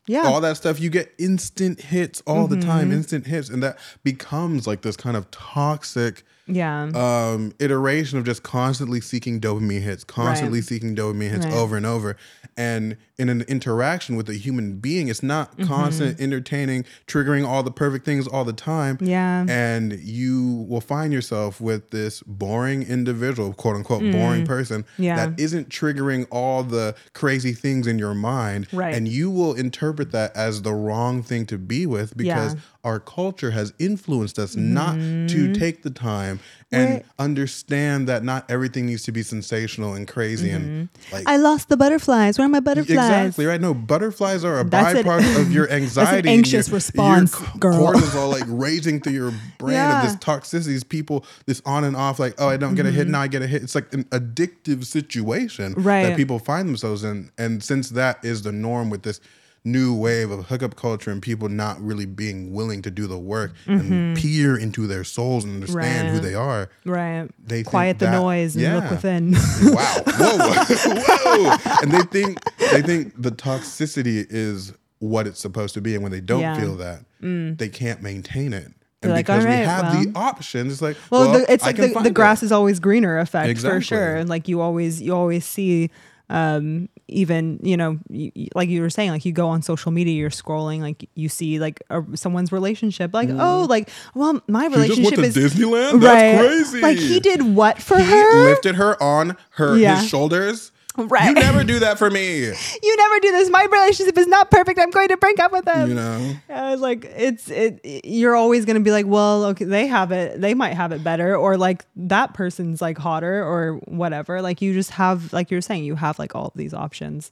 [0.07, 0.23] Yeah.
[0.23, 0.81] all that stuff.
[0.81, 2.69] You get instant hits all the Mm-hmm.
[2.69, 3.49] time, instant hits.
[3.49, 6.91] And that becomes like this kind of toxic yeah.
[6.95, 10.67] um iteration of just constantly seeking dopamine hits, constantly Right.
[10.69, 11.55] seeking dopamine hits Right.
[11.55, 12.17] over and over.
[12.57, 17.71] And in an interaction with a human being, it's not constant, entertaining, triggering all the
[17.71, 18.97] perfect things all the time.
[19.01, 19.45] Yeah.
[19.49, 24.87] And you will find yourself with this boring individual, quote unquote, boring person Mm.
[24.99, 25.17] Yeah.
[25.17, 28.67] that isn't triggering all the crazy things in your mind.
[28.73, 28.95] Right.
[28.95, 32.59] And you will interpret that as the wrong thing to be with because Yeah.
[32.59, 32.87] Mm-hmm.
[32.89, 36.41] our culture has influenced us not to take the time
[36.73, 41.29] and understand that not everything needs to be sensational and crazy and like Mm-hmm.
[41.29, 42.39] I lost the butterflies.
[42.39, 42.97] Where are my butterflies?
[43.11, 43.61] Exactly right.
[43.61, 46.29] No, butterflies are a That's an- byproduct of your anxiety.
[46.29, 47.93] and anxious your, response, your girl.
[47.93, 50.03] cortisol like raging through your brain Yeah.
[50.03, 50.67] of this toxicity.
[50.67, 53.13] These people, this on and off, like oh, I don't get a hit mm-hmm.
[53.13, 53.63] now, I get a hit.
[53.63, 56.05] It's like an addictive situation right.
[56.05, 57.31] that people find themselves in.
[57.39, 59.21] And since that is the norm with this
[59.65, 63.53] new wave of hookup culture and people not really being willing to do the work
[63.67, 66.25] and peer into their souls and understand who Mm-hmm.
[66.27, 66.71] They are.
[66.87, 67.29] Right.
[67.45, 69.33] They think Quiet the that- noise and look within.
[69.65, 70.39] wow whoa
[70.95, 72.39] whoa and they think
[72.73, 76.57] they think the toxicity is what it's supposed to be and when they don't Yeah.
[76.57, 76.61] Mm.
[76.61, 78.69] feel that they can't maintain it
[79.03, 81.69] and like, because we have well." the options it's like well, well, the, it's I
[81.69, 83.79] like the, the grass is always greener effect Exactly.
[83.81, 84.17] for sure.
[84.17, 85.91] And like you always you always see
[86.29, 90.15] um even you know you, like you were saying like you go on social media
[90.15, 94.73] you're scrolling like you see like a, someone's relationship like oh like well my Mm.
[94.75, 96.01] She relationship is Disneyland.
[96.01, 96.81] That's crazy.
[96.81, 100.01] like he did what for He her lifted her on her Yeah.
[100.01, 100.73] his shoulders.
[100.97, 101.29] Right.
[101.29, 102.41] You never do that for me.
[102.83, 105.65] you never do this my relationship is not perfect i'm going to break up with
[105.65, 105.89] them.
[105.89, 106.35] You know.
[106.49, 107.81] I was like, it's it.
[108.05, 110.41] You're always gonna be like, well, okay, they have it.
[110.41, 114.43] They might have it better, or like that person's like hotter, or whatever.
[114.43, 117.31] Like you just have, like you're saying, you have like all of these options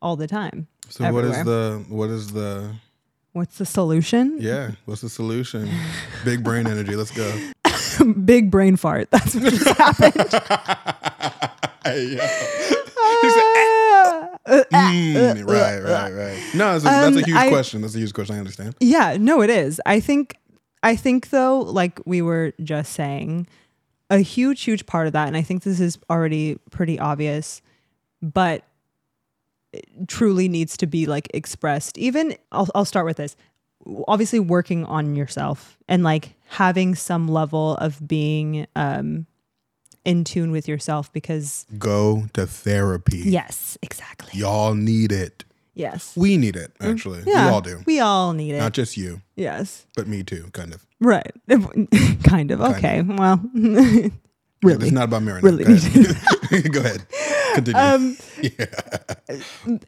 [0.00, 0.68] all the time.
[0.88, 2.74] So what is the what is the
[3.32, 4.38] What's the solution?
[4.40, 4.72] yeah?
[4.86, 5.70] What's the solution?
[6.24, 6.96] Big brain energy.
[6.96, 7.32] Let's go.
[8.24, 9.08] Big brain fart.
[9.10, 10.32] That's what just happened.
[12.10, 12.74] yeah.
[14.46, 16.38] Uh, Mm, right, right, right.
[16.54, 17.82] No, that's a, that's a Um, huge I- question.
[17.82, 18.34] That's a huge question.
[18.36, 18.74] I understand.
[18.80, 19.80] Yeah, no, it is.
[19.86, 20.36] I think
[20.82, 23.46] I think though, like we were just saying,
[24.08, 27.60] a huge, huge part of that, and I think this is already pretty obvious,
[28.22, 28.64] but
[29.72, 31.96] it truly needs to be like expressed.
[31.98, 33.36] Even I'll I'll start with this.
[34.08, 39.26] Obviously working on yourself and like having some level of being um
[40.04, 43.18] in tune with yourself because Go to therapy.
[43.24, 44.38] yes, exactly.
[44.38, 45.44] Y'all need it.
[45.74, 46.14] Yes.
[46.16, 47.22] We need it, actually.
[47.26, 47.46] Yeah.
[47.46, 47.82] We all do.
[47.86, 48.58] We all need it.
[48.58, 49.86] Not just you, yes.
[49.96, 50.84] but me too, kind of.
[51.00, 51.30] Right.
[52.24, 52.60] kind of.
[52.60, 53.02] Okay.
[53.02, 53.40] Well,
[54.62, 54.86] Yeah, really.
[54.88, 55.64] it's not about right Really.
[55.64, 56.72] Go ahead.
[56.72, 57.06] Go ahead.
[57.54, 57.80] Continue.
[57.80, 58.16] um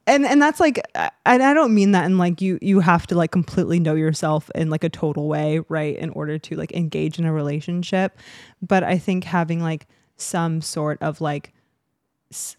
[0.07, 3.07] and and that's like I- and I don't mean that in like you you have
[3.09, 6.73] to like completely know yourself in like a total way, right, in order to like
[6.73, 8.17] engage in a relationship,
[8.63, 9.87] but I think having like
[10.23, 11.53] some sort of like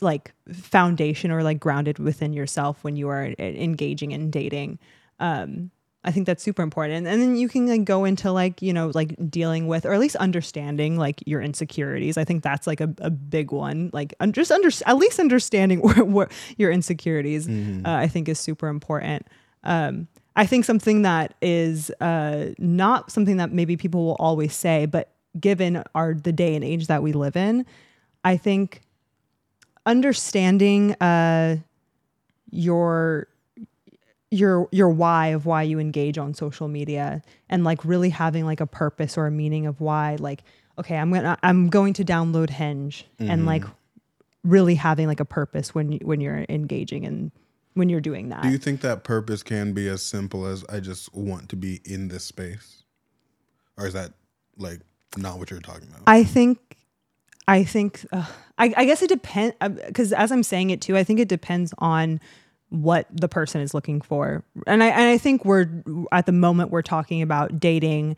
[0.01, 4.79] like foundation or like grounded within yourself when you are e- engaging in dating.
[5.19, 5.71] Um
[6.05, 6.95] i think that's super important.
[6.97, 9.93] And, and then you can like go into like you know like dealing with or
[9.93, 12.17] at least understanding like your insecurities.
[12.17, 13.89] I think that's like a, a big one.
[13.93, 17.51] Like un- just under at least understanding where, where your insecurities uh,
[17.85, 19.27] i think is super important.
[19.63, 24.85] Um i think something that is uh not something that maybe people will always say
[24.85, 27.65] but given our the day and age that we live in
[28.23, 28.81] i think
[29.85, 31.55] understanding uh
[32.51, 33.27] your
[34.31, 38.61] your your why of why you engage on social media and like really having like
[38.61, 40.43] a purpose or a meaning of why like
[40.77, 43.63] okay i'm gonna i'm going to download hinge and like
[44.43, 47.31] really having like a purpose when you, when you're engaging and
[47.75, 50.79] when you're doing that do you think that purpose can be as simple as I
[50.79, 52.83] just want to be in this space?
[53.77, 54.13] Or is that
[54.57, 54.81] like
[55.17, 56.01] not what you're talking about?
[56.07, 56.59] I think,
[57.47, 58.25] I think, uh,
[58.57, 59.55] I, I guess it depends
[59.87, 62.19] because as I'm saying it too, I think it depends on
[62.69, 65.69] what the person is looking for, and I and I think we're
[66.11, 68.15] at the moment we're talking about dating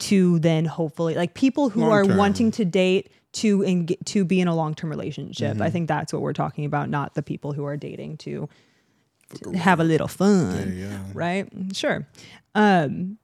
[0.00, 2.16] to then hopefully like people who are Long-term.
[2.16, 5.60] wanting to date to eng- to be in a long term relationship.
[5.60, 8.48] I think that's what we're talking about, not the people who are dating to,
[9.54, 10.98] have a little fun yeah.
[11.14, 12.06] right sure
[12.56, 13.16] um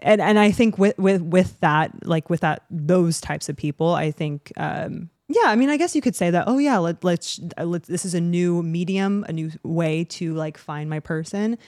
[0.00, 3.94] and and i think with with with that like with that those types of people
[3.94, 7.02] i think um yeah i mean i guess you could say that oh yeah let,
[7.04, 11.58] let's let this is a new medium a new way to like find my person.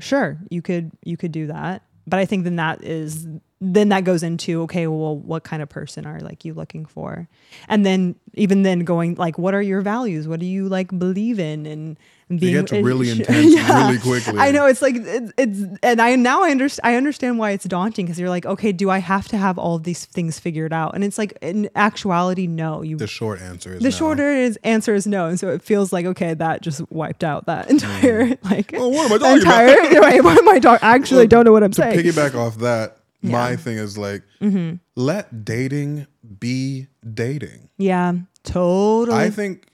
[0.00, 1.82] Sure you could you could do that.
[2.06, 3.28] But i think then that is
[3.64, 7.28] then that goes into okay well what kind of person are like you looking for
[7.68, 11.38] and then even then going like what are your values what do you like believe
[11.38, 11.98] in and,
[12.28, 14.38] and being gets and really intense really quickly.
[14.38, 17.64] i know it's like it's, it's and i now i understand i understand why it's
[17.64, 20.94] daunting because you're like okay do i have to have all these things figured out
[20.94, 23.90] and it's like in actuality no you The short answer is the no.
[23.90, 27.46] shorter is answer is no, and so it feels like okay, that just wiped out
[27.46, 27.72] that hmm.
[27.72, 29.68] entire like Well, what am I talking about?
[29.84, 30.00] entire.
[30.00, 30.86] Wait, what am I talking?
[30.86, 31.98] Actually Well, don't know what I'm to saying.
[31.98, 34.76] piggyback off that, my thing is like, Mm-hmm.
[34.96, 36.06] let dating
[36.38, 37.68] be dating.
[37.78, 38.12] yeah,
[38.44, 39.16] totally.
[39.18, 39.68] I think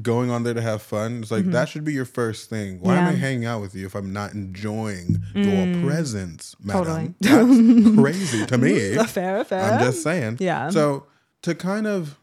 [0.00, 2.80] going on there to have fun is like that should be your first thing.
[2.80, 3.10] Why am I Mm-hmm.
[3.10, 3.16] Yeah.
[3.16, 3.20] Mm.
[3.20, 7.14] hanging out with you if I'm not enjoying your presence, Totally.
[7.20, 7.94] madam?
[7.96, 8.94] That's crazy to me.
[9.06, 9.72] fair, fair.
[9.72, 10.36] I'm just saying.
[10.40, 10.70] Yeah.
[10.70, 11.06] So
[11.42, 12.18] to kind of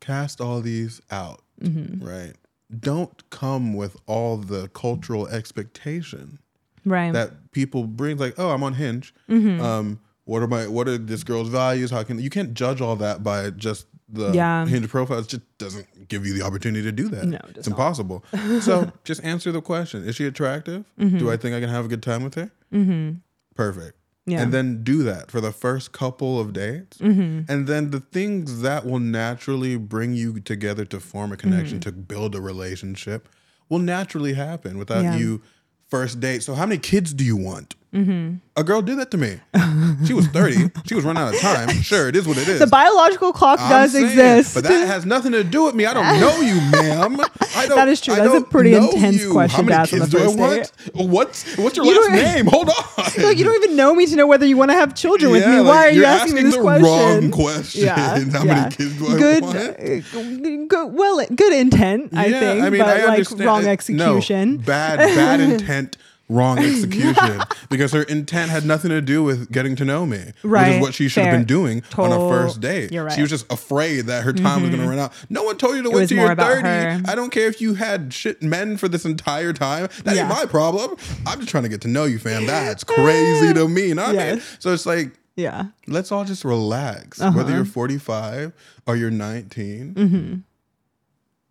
[0.00, 2.02] cast all these out, Mm-hmm.
[2.06, 2.32] right?
[2.78, 6.38] Don't come with all the cultural expectation
[6.84, 7.12] right.
[7.12, 8.16] that people bring.
[8.18, 9.14] Like, oh, I'm on Hinge.
[9.28, 9.60] Mm-hmm.
[9.60, 11.90] Um, what are my what are this girl's values?
[11.90, 14.66] How can you can't judge all that by just the Yeah.
[14.66, 15.18] Hinge profile?
[15.18, 17.24] It just doesn't give you the opportunity to do that.
[17.26, 18.24] No, it it's impossible.
[18.60, 20.84] so just answer the question: Is she attractive?
[20.98, 22.50] Do I think I can have a good time with her?
[22.72, 23.16] Mm-hmm.
[23.54, 23.96] Perfect.
[24.26, 24.42] Yeah.
[24.42, 26.98] And then do that for the first couple of dates.
[26.98, 27.50] Mm-hmm.
[27.50, 31.90] And then the things that will naturally bring you together to form a connection, to
[31.90, 33.28] build a relationship,
[33.68, 35.16] will naturally happen without Yeah.
[35.16, 35.42] you
[35.90, 36.42] first date.
[36.42, 37.74] So, how many kids do you want?
[37.92, 39.40] A girl did that to me.
[40.06, 40.70] She was 30.
[40.86, 41.68] She was running out of time.
[41.82, 42.58] Sure, it is what it is.
[42.60, 44.54] the biological clock I'm does saying, exist.
[44.54, 45.84] But that has nothing to do with me.
[45.86, 47.20] I don't know you, ma'am.
[47.56, 48.14] I don't, That is true.
[48.14, 49.32] I That's a pretty intense you.
[49.32, 50.72] question to ask on the do I want?
[50.94, 52.46] What's, what's your You last name?
[52.46, 52.74] Hold on.
[53.18, 55.46] Look, you don't even know me to know whether you want to have children with
[55.46, 55.58] me.
[55.60, 56.84] like, Why are you you're asking, me this the question?
[56.86, 57.84] wrong question.
[57.84, 57.96] Yeah,
[58.30, 58.54] How yeah.
[58.54, 59.56] many kids do I good, want?
[59.56, 64.56] uh, good, well, good intent, I Yeah, think, but I like understand- wrong execution.
[64.58, 65.96] No, bad, bad intent,
[66.30, 67.40] wrong execution.
[67.68, 70.66] because her intent had nothing to do with getting to know me, right.
[70.68, 72.92] which is what she should have been doing on a first date.
[72.92, 75.12] you're She was just afraid that her time was going to run out.
[75.28, 76.62] No one told you to wait was till you're 30.
[76.62, 77.00] her.
[77.06, 79.88] I don't care if you had shit men for this entire time.
[80.04, 80.22] That Yeah.
[80.22, 80.96] ain't my problem.
[81.26, 82.46] I'm just trying to get to know you, fam.
[82.46, 83.92] That's crazy to me.
[83.92, 84.56] Not Yes.
[84.60, 85.66] So it's like yeah.
[85.86, 87.20] let's all just relax.
[87.20, 87.36] Uh-huh.
[87.36, 88.52] Whether you're 45
[88.86, 90.34] or you're 19, Mm-hmm.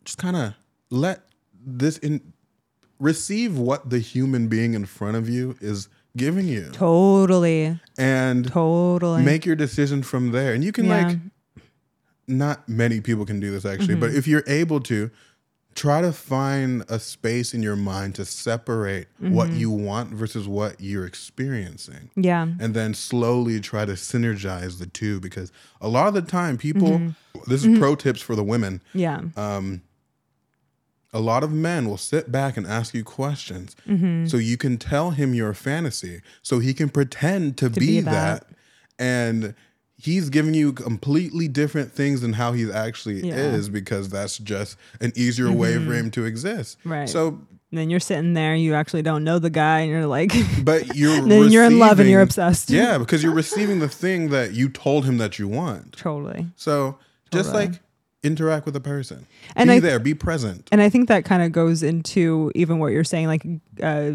[0.06, 0.54] just kind of
[0.90, 1.24] let
[1.66, 2.34] this in
[3.00, 5.88] receive what the human being in front of you is
[6.18, 7.80] giving you Totally.
[7.98, 9.24] and Totally.
[9.24, 10.54] make your decision from there.
[10.54, 11.08] And you can Yeah.
[11.08, 11.18] like
[12.28, 14.00] not many people can do this actually, Mm-hmm.
[14.02, 15.10] but if you're able to
[15.76, 19.58] try to find a space in your mind to separate what Mm-hmm.
[19.60, 22.48] you want versus what you're experiencing yeah.
[22.60, 26.90] and then slowly try to synergize the two because a lot of the time people
[27.00, 27.40] Mm-hmm.
[27.50, 29.22] this is pro tips for the women Yeah.
[29.38, 29.82] um,
[31.14, 34.28] a lot of men will sit back and ask you questions Mm-hmm.
[34.28, 38.48] so you can tell him your fantasy so he can pretend to, be, be that.
[38.48, 38.56] that.
[38.98, 39.54] and
[40.02, 43.36] he's giving you completely different things than how he actually Yeah.
[43.36, 43.56] Mm-hmm.
[43.56, 47.10] is because that's just an easier way for him to exist Right.
[47.10, 47.28] so
[47.72, 50.32] And then you're sitting there, you actually don't know the guy, and you're like,
[50.64, 52.70] but you're then you're in love and you're obsessed.
[52.72, 55.94] Yeah, because you're receiving the thing that you told him that you want.
[55.98, 56.48] totally.
[56.56, 56.98] So
[57.32, 57.74] just like
[58.24, 59.26] interact with a person.
[59.56, 60.68] And be I- there, be present.
[60.72, 63.46] And I think that kind of goes into even what you're saying, like
[63.82, 64.12] uh,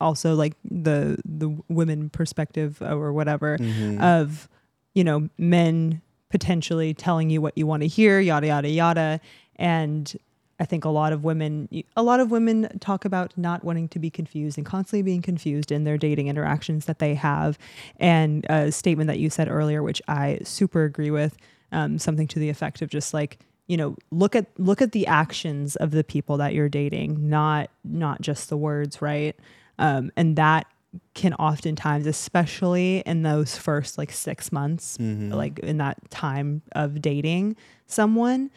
[0.00, 4.02] also like the the women perspective or whatever Mm-hmm.
[4.02, 4.48] of
[4.94, 6.00] you know men
[6.30, 9.20] potentially telling you what you want to hear, yada yada yada,
[9.56, 10.14] and
[10.60, 13.98] I think a lot of women, a lot of women talk about not wanting to
[13.98, 17.58] be confused and constantly being confused in their dating interactions that they have.
[17.98, 21.36] And a statement that you said earlier, which I super agree with,
[21.74, 25.06] um, something to the effect of just like, you know, look at look at the
[25.06, 29.36] actions of the people that you're dating, not not just the words, right?
[29.78, 30.66] Um, and that
[31.14, 37.56] can oftentimes, especially in those first like six months, like in that time of dating
[37.86, 38.50] someone,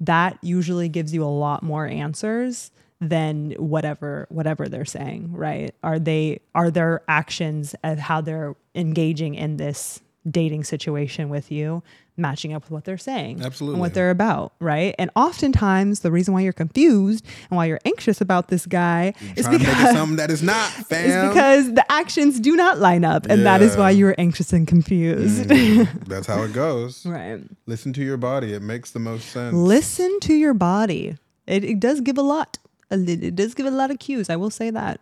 [0.00, 5.98] that usually gives you a lot more answers than whatever whatever they're saying right are
[5.98, 10.00] they are their actions of how they're engaging in this
[10.30, 11.82] dating situation with you
[12.16, 13.78] matching up with what they're saying and Absolutely.
[13.80, 18.20] what they're about right and oftentimes the reason why you're confused and why you're anxious
[18.20, 21.10] about this guy is because something that is not, fam.
[21.10, 24.66] is because the actions do not line up and that is why you're anxious and
[24.66, 27.04] confused Mm, That's how it goes.
[27.04, 28.52] right Listen to your body.
[28.54, 29.54] It makes the most sense.
[29.54, 31.16] listen to your body.
[31.46, 32.58] It, it does give a lot.
[32.90, 34.30] It does give a lot of cues.
[34.30, 35.00] I will say that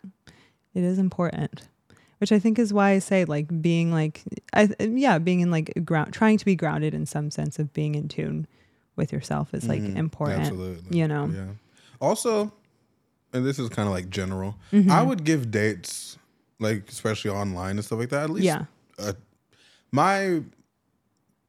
[0.74, 1.68] it is important,
[2.22, 4.22] which I think is why I say like being like,
[4.54, 7.96] I yeah, being in like ground, trying to be grounded in some sense of being
[7.96, 8.46] in tune
[8.94, 10.42] with yourself is like important.
[10.42, 10.52] Mm-hmm.
[10.52, 10.98] Absolutely.
[10.98, 11.46] You know, Yeah.
[12.00, 12.52] Also,
[13.32, 14.92] and this is kind of like general, Mm-hmm.
[14.92, 16.16] I would give dates,
[16.60, 18.66] like especially online and stuff like that, at least Yeah.
[18.98, 19.16] a
[19.90, 20.42] My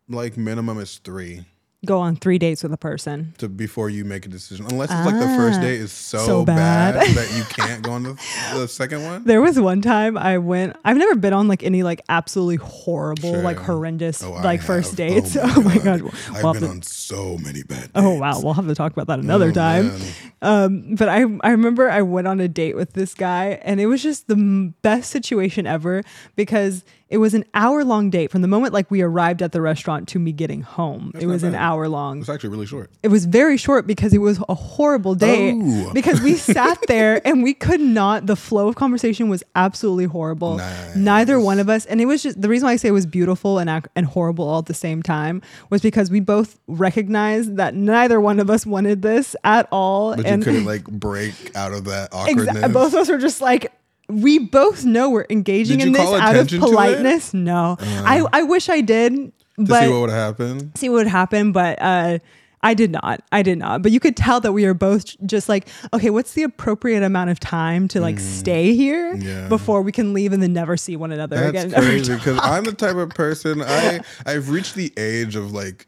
[0.09, 1.45] like minimum is three
[1.85, 3.33] Go on three dates with a person.
[3.39, 4.65] to before you make a decision.
[4.69, 6.95] Unless it's like the first Ah, date is so, so bad.
[6.95, 7.07] bad.
[7.15, 8.13] that you can't go on the,
[8.53, 9.25] the second one.
[9.25, 10.77] There was one time I went.
[10.85, 15.35] I've never been on like any like absolutely horrible, like horrendous Oh, like first dates.
[15.37, 16.01] Oh my god.
[16.03, 17.89] We'll I've have been to- on so many bad.
[17.95, 19.91] Oh wow, we'll have to talk about that another Oh, time.
[20.41, 23.87] Um, but I I remember I went on a date with this guy, and it
[23.87, 26.01] was just the m- best situation ever
[26.37, 29.61] because it was an hour long date from the moment like we arrived at the
[29.61, 31.11] restaurant to me getting home.
[31.15, 32.19] it not was an hour long.
[32.19, 32.89] It's actually really short.
[33.03, 35.91] It was very short because it was a horrible date Oh.
[35.93, 38.25] because we sat there and we could not.
[38.25, 40.57] The flow of conversation was absolutely horrible.
[40.57, 40.95] Nice.
[40.95, 43.05] Neither one of us, and it was just the reason why I say it was
[43.05, 47.75] beautiful and and horrible all at the same time was because we both recognized that
[47.75, 50.15] neither one of us wanted this at all.
[50.15, 52.71] But and you couldn't like break out of that Exa- awkwardness.
[52.73, 53.71] both of us were just like.
[54.09, 56.69] We both know we're engaging in this out of attention to it?
[56.69, 56.71] Uh.
[56.71, 57.33] politeness.
[57.33, 60.75] No, I, I wish I did, to but see what would happen.
[60.75, 62.19] see what would happen, but uh,
[62.61, 63.21] I did not.
[63.31, 63.81] I did not.
[63.81, 67.29] But you could tell that we are both just like, okay, what's the appropriate amount
[67.29, 69.23] of time to like stay here Mm.
[69.23, 69.47] Yeah.
[69.47, 71.71] before we can leave and then never see one another That's again?
[71.83, 75.87] crazy because I'm the type of person I I've reached the age of like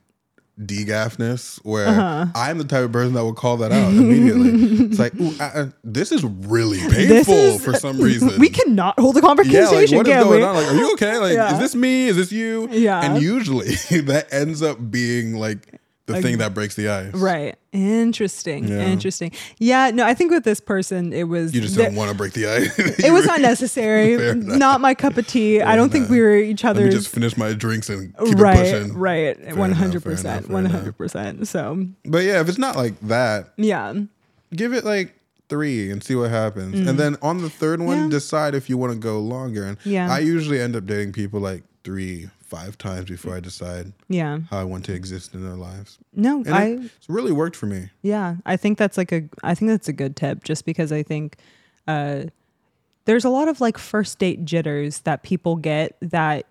[0.60, 2.26] degaffness where Uh-huh.
[2.36, 4.86] I'm the type of person that will call that out immediately.
[4.86, 8.40] it's like, ooh, uh, uh, this is really painful is- for some reason.
[8.40, 10.44] we cannot hold a yeah, conversation, like what is going we?
[10.46, 10.56] on?
[10.56, 11.18] Like, are you okay?
[11.18, 11.54] Like, Yeah.
[11.54, 12.08] is this me?
[12.08, 12.70] Is this you?
[12.72, 13.02] Yeah.
[13.04, 17.14] And usually that ends up being like the thing that breaks the ice.
[17.14, 17.56] Right.
[17.72, 18.68] Interesting.
[18.68, 18.86] Yeah.
[18.86, 19.32] Interesting.
[19.58, 19.92] Yeah.
[19.92, 21.54] No, I think with this person, it was.
[21.54, 22.78] You just don't want to break the ice.
[23.00, 24.18] it was not necessary.
[24.20, 25.62] Fair not my cup of tea.
[25.62, 26.94] I don't think we were each other's.
[26.94, 28.58] just finish my drinks and keep right.
[28.58, 28.98] it pushing.
[28.98, 29.38] Right.
[29.40, 30.46] enough, One fair hundred enough, percent.
[30.46, 30.78] fair One enough.
[30.80, 31.48] hundred percent.
[31.48, 33.94] So But yeah, if it's not like that, yeah.
[34.54, 35.14] give it like
[35.50, 36.88] three and see what happens.
[36.88, 38.04] And then on the third one, Mm.
[38.06, 38.10] Yeah.
[38.10, 39.64] decide if you want to go longer.
[39.66, 40.12] And Yeah.
[40.12, 44.40] I usually end up dating people like three, five times before I decide Yeah.
[44.50, 45.98] how I want to exist in their lives.
[46.14, 46.64] No, And I.
[46.66, 47.90] it, it's really worked for me.
[48.02, 51.04] Yeah, I think that's like a I think that's a good tip just because I
[51.04, 51.38] think
[51.88, 52.24] uh
[53.06, 56.46] there's a lot of like first date jitters that people get that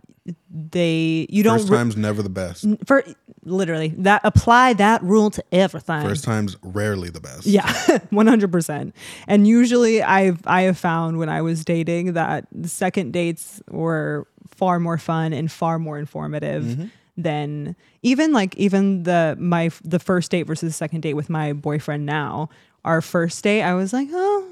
[0.50, 2.64] they you don't re- time's never the best.
[2.86, 3.04] for
[3.44, 6.00] literally that apply that rule to everything.
[6.02, 7.44] First time's rarely the best.
[7.46, 7.70] Yeah,
[8.10, 8.94] one hundred percent.
[9.26, 14.26] And usually, I've I have found when I was dating that second dates were
[14.56, 16.84] far more fun and far more informative Mm-hmm.
[17.16, 21.52] than even like even the my the first date versus the second date with my
[21.52, 22.48] boyfriend now.
[22.84, 24.48] Our first date, I was like, oh,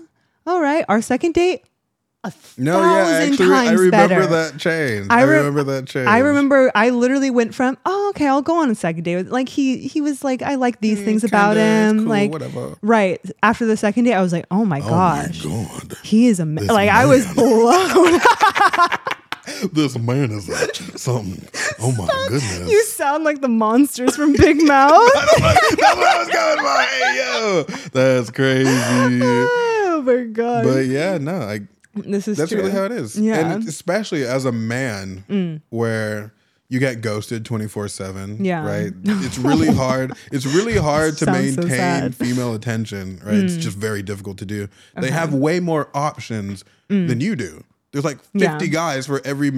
[0.46, 0.84] all right.
[0.88, 1.64] Our second date,
[2.24, 4.26] a No, yeah, thousand actually, I remember better.
[4.26, 5.08] that change.
[5.10, 6.06] I I, remember that change.
[6.06, 9.28] I remember I literally went from oh okay I'll go on a second date with
[9.32, 12.08] like he he was like I like these things about Mm, kinda, it's him cool,
[12.08, 12.76] like whatever.
[12.80, 16.28] right after the second date I was like oh my Oh gosh my god, he
[16.28, 18.20] is a This like I was blown
[19.72, 21.46] this man is a, something.
[21.80, 22.70] Oh my goodness.
[22.70, 26.82] you sound like the monsters from Big Mouth That's what I was going for.
[26.82, 27.62] Hey, yo,
[27.92, 28.70] that's crazy.
[28.70, 31.60] oh my god But yeah, no, I,
[31.94, 32.60] this is that's true.
[32.60, 33.18] really how it is.
[33.18, 33.42] Yeah.
[33.42, 33.54] Mm.
[33.56, 36.32] and especially as a man, where
[36.68, 38.42] you get ghosted twenty four seven.
[38.44, 38.64] Yeah.
[38.64, 38.92] right.
[39.04, 40.14] It's really hard.
[40.30, 41.66] It's really hard to so maintain.
[41.68, 42.14] Mm.
[42.14, 43.20] female attention.
[43.24, 44.68] Right, it's just very difficult to do.
[44.96, 47.64] They have way more options than you do.
[47.92, 48.40] There's like Mm.
[48.40, 48.52] Yeah.
[48.58, 49.50] fifty guys for every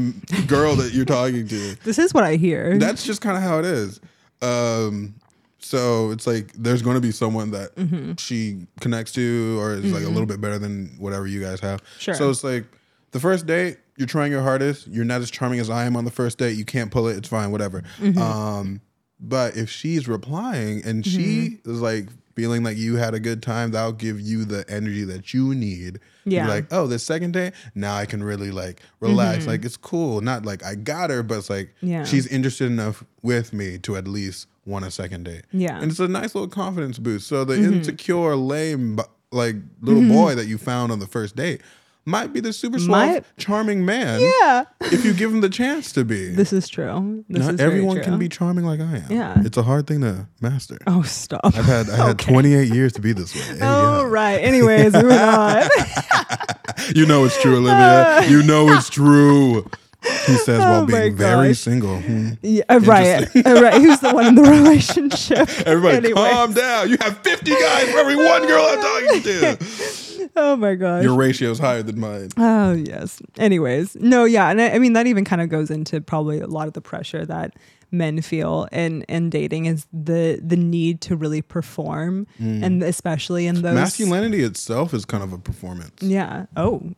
[0.46, 1.76] girl that you're talking to.
[1.84, 4.00] this is what I hear that's just kind of how it is.
[4.42, 5.14] Um,
[5.58, 8.14] so it's like there's going to be someone that Mm-hmm.
[8.18, 11.80] she connects to, or is like a little bit better than whatever you guys have.
[11.98, 12.14] Sure.
[12.14, 12.66] So it's like
[13.12, 14.88] the first date, you're trying your hardest.
[14.88, 16.56] You're not as charming as I am on the first date.
[16.58, 17.16] You can't pull it.
[17.16, 17.50] It's fine.
[17.52, 17.82] Whatever.
[17.98, 18.20] Mm-hmm.
[18.20, 18.80] Um,
[19.28, 21.70] but if she's replying and she Mm-hmm.
[21.70, 25.32] is like feeling like you had a good time, that'll give you the energy that
[25.32, 26.00] you need.
[26.24, 26.48] Yeah.
[26.48, 29.46] like, oh, the second day, now I can really like relax.
[29.46, 30.20] Like it's cool.
[30.20, 31.86] Not like I got her, but it's like Mm-hmm.
[31.88, 32.04] Yeah.
[32.04, 35.44] she's interested enough with me to at least want a second date.
[35.52, 35.70] Yeah.
[35.72, 35.82] Mm-hmm.
[35.82, 37.26] And it's a nice little confidence boost.
[37.28, 38.98] So the insecure, lame,
[39.30, 41.60] like little boy that you found on the first date
[42.06, 45.92] might be the super suave, Might- charming man yeah if you give him the chance
[45.92, 46.28] to be.
[46.34, 48.04] this is true this Not is everyone true.
[48.04, 49.06] can be charming like I am.
[49.10, 49.42] Yeah.
[49.44, 50.78] It's a hard thing to master.
[50.86, 53.40] oh stop I've had I had 28 years to be this way.
[53.42, 54.08] Hey, oh yeah.
[54.08, 55.62] right anyways moving on
[56.94, 58.26] You know it's true, Olivia.
[58.28, 59.64] you know it's true.
[60.26, 61.98] He says while Oh being very single.
[61.98, 62.32] Hmm.
[62.42, 66.28] yeah, uh, right uh, right who's the one in the relationship Everybody, Anyway.
[66.30, 66.90] calm down.
[66.90, 69.56] You have 50 guys for every one girl I'm talking to.
[70.36, 72.30] Oh my gosh Your ratio is higher than mine.
[72.36, 73.20] Oh yes.
[73.38, 76.46] Anyways, no, yeah, and I, I mean that even kind of goes into probably a
[76.46, 77.54] lot of the pressure that
[77.90, 82.62] men feel in in dating is the the need to really perform, mm.
[82.62, 86.02] and especially in those Masculinity itself is kind of a performance.
[86.02, 86.46] Yeah.
[86.56, 86.94] Oh,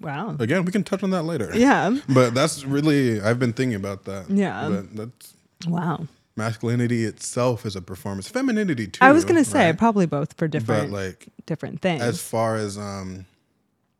[0.00, 0.36] Wow.
[0.38, 1.50] Again, we can touch on that later.
[1.54, 1.96] Yeah.
[2.08, 4.28] But that's really I've been thinking about that.
[4.28, 4.68] Yeah.
[4.68, 5.34] But that's
[5.66, 6.06] Wow.
[6.36, 8.28] Masculinity itself is a performance.
[8.28, 8.98] Femininity too.
[9.04, 9.78] I was gonna say right?
[9.78, 12.02] probably both for different but different like different things.
[12.02, 13.26] as far as um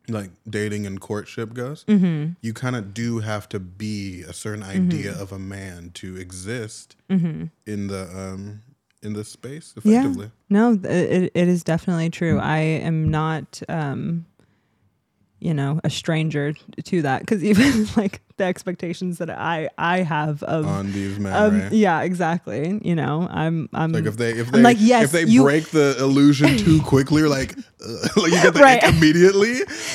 [0.09, 2.33] like dating and courtship goes, Mm-hmm.
[2.41, 6.97] you kind of do have to be a certain idea of a man to exist
[7.09, 8.63] in the um
[9.03, 9.89] in the space Mm-hmm.
[9.89, 10.01] yeah.
[10.01, 10.31] effectively.
[10.49, 12.39] No, it, it is definitely true.
[12.39, 14.27] I am not, um,
[15.41, 20.43] you know, a stranger to that because even like the expectations that I I have
[20.43, 21.73] of, on these men, um, right?
[21.73, 22.79] yeah, exactly.
[22.83, 25.43] You know, I'm I'm Like if they if I'm they like, yes, if they you-
[25.43, 28.83] break the illusion too quickly, or like uh, like you get the Right.
[28.85, 29.55] immediately.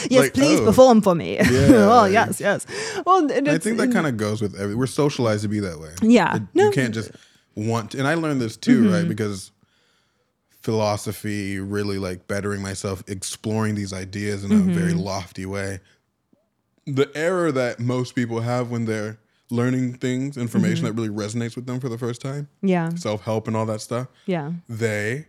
[0.10, 0.66] yes, like, please oh.
[0.66, 1.38] perform for me.
[1.38, 2.66] Yeah, oh like- yes, yes.
[3.06, 4.76] Well, I think that kind of goes with every.
[4.76, 5.92] We're socialized to be that way.
[6.02, 6.36] Yeah.
[6.38, 6.48] It- No.
[6.48, 6.60] Mm-hmm.
[6.60, 7.12] you can't just
[7.56, 7.92] want.
[7.92, 9.08] To, and I learned this too, right?
[9.08, 9.52] Because
[10.66, 15.00] philosophy, really like bettering myself, exploring these ideas in a very Mm-hmm.
[15.00, 15.80] lofty way.
[16.86, 19.18] The error that most people have when they're
[19.52, 20.96] learning things, information Mm-hmm.
[20.96, 23.80] that really resonates with them for the first time, yeah, self help and all that
[23.82, 25.28] stuff, yeah, they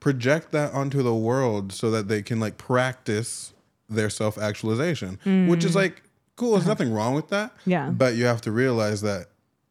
[0.00, 3.52] project that onto the world so that they can like practice
[3.88, 5.18] their self actualization,
[5.48, 6.02] which is like
[6.36, 6.52] cool.
[6.52, 7.50] There's nothing wrong with that.
[7.58, 7.60] Mm.
[7.66, 7.90] Yeah.
[7.90, 9.26] But you have to realize that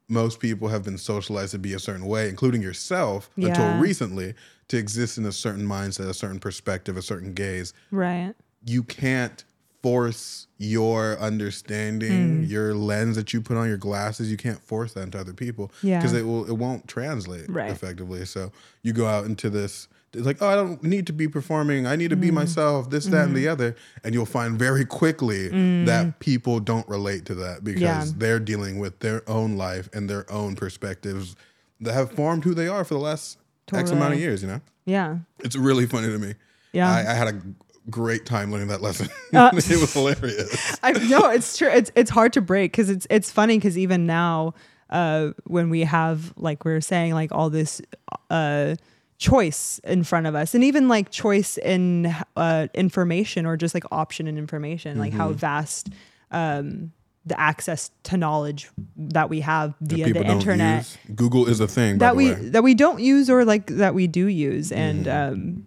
[0.09, 3.49] most people have been socialized to be a certain way, including yourself, Yeah.
[3.49, 4.33] until recently,
[4.69, 7.73] to exist in a certain mindset, a certain perspective, a certain gaze.
[7.91, 8.33] right.
[8.65, 9.45] You can't
[9.81, 12.49] force your understanding, Mm.
[12.49, 14.29] your lens that you put on your glasses.
[14.29, 15.99] You can't force that into other people Yeah.
[15.99, 17.71] because it will it won't translate Right.
[17.71, 18.25] effectively.
[18.25, 18.51] So
[18.81, 19.87] you go out into this.
[20.13, 21.85] It's like, oh, I don't need to be performing.
[21.85, 22.21] I need to Mm.
[22.21, 22.89] be myself.
[22.89, 25.49] This, that, and the other, and you'll find very quickly
[25.85, 27.83] that people don't relate to that because Mm.
[27.83, 28.05] Yeah.
[28.17, 31.35] they're dealing with their own life and their own perspectives
[31.79, 33.37] that have formed who they are for the last
[33.73, 34.41] X amount of years.
[34.41, 36.35] You know, Yeah, it's really funny to me.
[36.73, 36.89] Yeah.
[36.91, 37.41] I, I had a
[37.89, 39.07] great time learning that lesson.
[39.33, 40.79] Uh, it was hilarious.
[40.83, 41.67] I no, it's true.
[41.69, 44.53] It's it's hard to break because it's it's funny because even now,
[44.89, 47.81] uh, when we have like we are saying like all this,
[48.29, 48.75] uh,
[49.17, 53.83] choice in front of us, and even like choice in uh information or just like
[53.91, 55.19] option in information, like Mm-hmm.
[55.21, 55.89] how vast,
[56.31, 56.91] um,
[57.27, 60.97] the access to knowledge that we have via the internet use.
[61.15, 61.97] Google is a thing.
[61.99, 62.49] that we way.
[62.49, 65.33] that we don't use or like that we do use and Mm-hmm.
[65.33, 65.65] um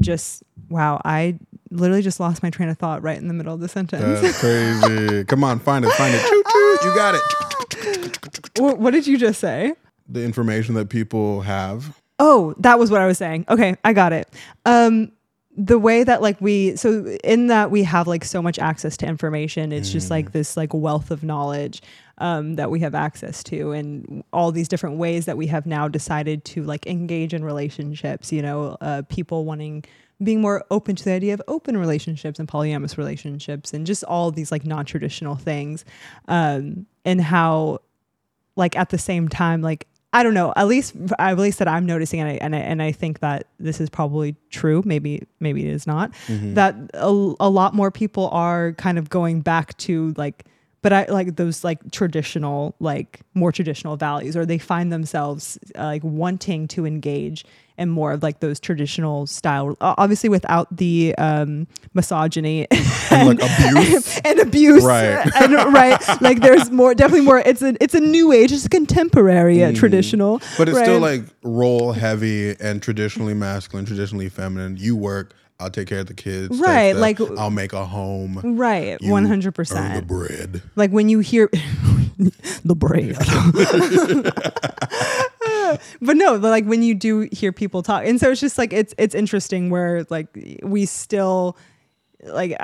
[0.00, 1.38] just wow i
[1.70, 4.38] literally just lost my train of thought right in the middle of the sentence That's
[4.40, 5.24] crazy.
[5.30, 6.22] Come on, find it, find it.
[6.84, 8.60] You got it.
[8.60, 9.74] what, what did you just say
[10.08, 12.00] The information that people have.
[12.18, 14.28] oh that was what i was saying okay i got it
[14.64, 15.12] um
[15.56, 19.06] the way that like we so in that we have like so much access to
[19.06, 21.82] information it's just like this like wealth of knowledge
[22.18, 25.88] um, that we have access to and all these different ways that we have now
[25.88, 29.84] decided to like engage in relationships you know uh, people wanting
[30.22, 34.30] being more open to the idea of open relationships and polyamorous relationships and just all
[34.30, 35.84] these like non-traditional things
[36.28, 37.78] um, and how
[38.56, 40.52] like at the same time like I don't know.
[40.56, 43.46] At least, at least that I'm noticing, and I and I, and I think that
[43.58, 44.82] this is probably true.
[44.84, 46.12] Maybe, maybe it is not.
[46.54, 47.06] That a,
[47.40, 50.44] a lot more people are kind of going back to like,
[50.82, 55.84] but I like those like traditional, like more traditional values, or they find themselves uh,
[55.84, 57.44] like wanting to engage
[57.78, 59.76] in more of like those traditional style.
[59.80, 62.66] Obviously, without the um, misogyny
[63.10, 64.20] And, like, abuse.
[64.24, 65.30] and abuse, Right.
[65.36, 67.38] and right, like there's more, definitely more.
[67.38, 70.58] It's a it's a new age, it's contemporary, uh, traditional, Mm.
[70.58, 74.76] But it's still like role heavy and traditionally masculine, traditionally feminine.
[74.76, 76.58] You work, I'll take care of the kids.
[76.58, 78.40] Right, like- I'll make a home.
[78.58, 80.06] right, one hundred earn the percent.
[80.06, 80.62] bread.
[80.76, 81.48] Like when you hear
[82.64, 83.16] the braid.
[86.00, 88.72] but no, but like when you do hear people talk, and so it's just like
[88.72, 90.28] it's it's interesting where like
[90.62, 91.56] we still
[92.24, 92.54] like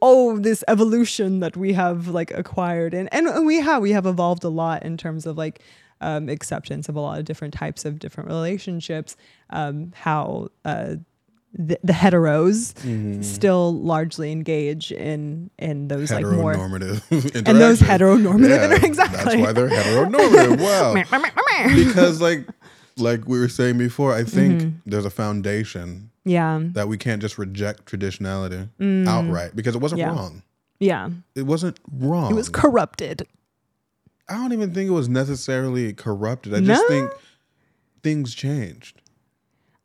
[0.00, 4.44] oh this evolution that we have like acquired and and we have we have evolved
[4.44, 5.60] a lot in terms of like
[6.00, 9.16] um, acceptance of a lot of different types of different relationships
[9.50, 10.94] um, how uh,
[11.52, 18.48] the, the heteros still largely engage in in those like more normative and those heteronormative
[18.50, 19.18] Yeah, inter- exactly.
[19.24, 20.60] That's why they're heteronormative.
[20.60, 21.74] Wow.
[21.74, 22.46] because like
[22.98, 24.90] like we were saying before, I think Mm-hmm.
[24.90, 28.68] there's a foundation yeah, that we can't just reject traditionality
[29.08, 30.04] outright because it wasn't Mm.
[30.04, 30.10] Yeah.
[30.14, 30.42] wrong.
[30.80, 31.10] yeah.
[31.34, 32.30] It wasn't wrong.
[32.30, 33.26] It was corrupted.
[34.28, 36.54] I don't even think it was necessarily corrupted.
[36.54, 37.10] I just think
[38.02, 39.00] things changed.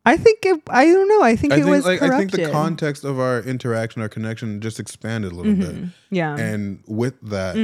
[0.06, 1.22] I think it, I don't know.
[1.22, 2.14] I think I it think was like corrupted.
[2.14, 5.88] I think the context of our interaction, our connection just expanded a little bit.
[6.10, 7.56] yeah, And with that,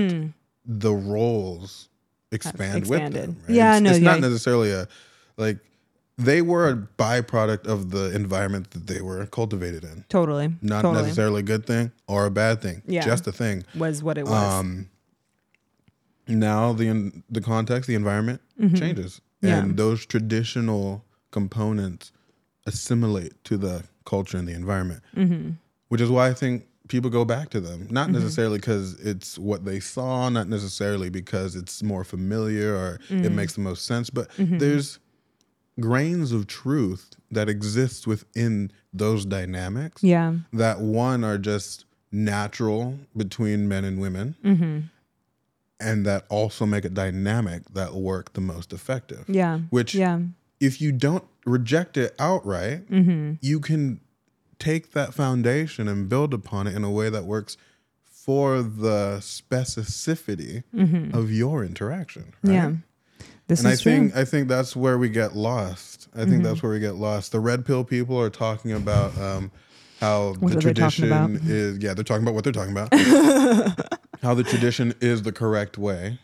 [0.64, 1.90] the roles
[2.32, 3.22] expand with expanded.
[3.22, 3.36] them.
[3.46, 3.54] Right?
[3.56, 4.10] Yeah, it's, no, it's yeah.
[4.10, 4.88] not necessarily a
[5.40, 5.58] like
[6.18, 10.04] they were a byproduct of the environment that they were cultivated in.
[10.08, 10.52] Totally.
[10.60, 11.02] Not totally.
[11.04, 12.82] necessarily a good thing or a bad thing.
[12.86, 13.04] Yeah.
[13.04, 13.64] Just a thing.
[13.74, 14.54] Was what it was.
[14.54, 14.88] Um,
[16.28, 18.40] now the the context, the environment
[18.74, 19.46] changes, Mm-hmm.
[19.48, 19.58] Yeah.
[19.62, 22.12] and those traditional components
[22.66, 25.50] assimilate to the culture and the environment, Mm-hmm.
[25.88, 27.86] which is why I think people go back to them.
[27.90, 33.24] Not necessarily because it's what they saw, not necessarily because it's more familiar or Mm-hmm.
[33.24, 34.98] it makes the most sense, but there's
[35.80, 40.34] grains of truth that exist within those dynamics yeah.
[40.52, 44.78] that one are just natural between men and women Mm-hmm.
[45.80, 49.60] and that also make a dynamic that work the most effective Yeah.
[49.70, 50.20] which Yeah.
[50.60, 53.34] if you don't reject it outright Mm-hmm.
[53.40, 54.00] you can
[54.58, 57.56] take that foundation and build upon it in a way that works
[58.04, 60.62] for the specificity
[61.14, 62.52] of your interaction right?
[62.52, 62.52] Mm-hmm.
[62.52, 62.72] Yeah.
[63.50, 63.92] This and I true.
[63.92, 66.08] think I think that's where we get lost.
[66.14, 67.32] I think that's where we get lost.
[67.32, 69.50] The red pill people are talking about um,
[70.00, 71.78] how What the are they talking tradition is.
[71.78, 72.94] Yeah, they're talking about what they're talking about.
[74.22, 76.18] how the tradition is the correct way,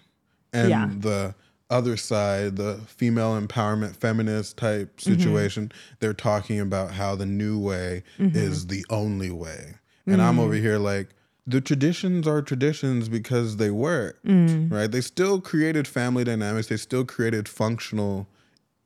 [0.53, 0.89] and Yeah.
[0.99, 1.35] the
[1.69, 5.13] other side, the female empowerment, feminist type Mm-hmm.
[5.19, 8.37] situation, they're talking about how the new way Mm-hmm.
[8.39, 9.75] is the only way.
[10.07, 11.09] And I'm over here like.
[11.47, 14.71] The traditions are traditions because they work, Mm.
[14.73, 14.91] right?
[14.91, 16.67] They still created family dynamics.
[16.69, 18.27] They still created functional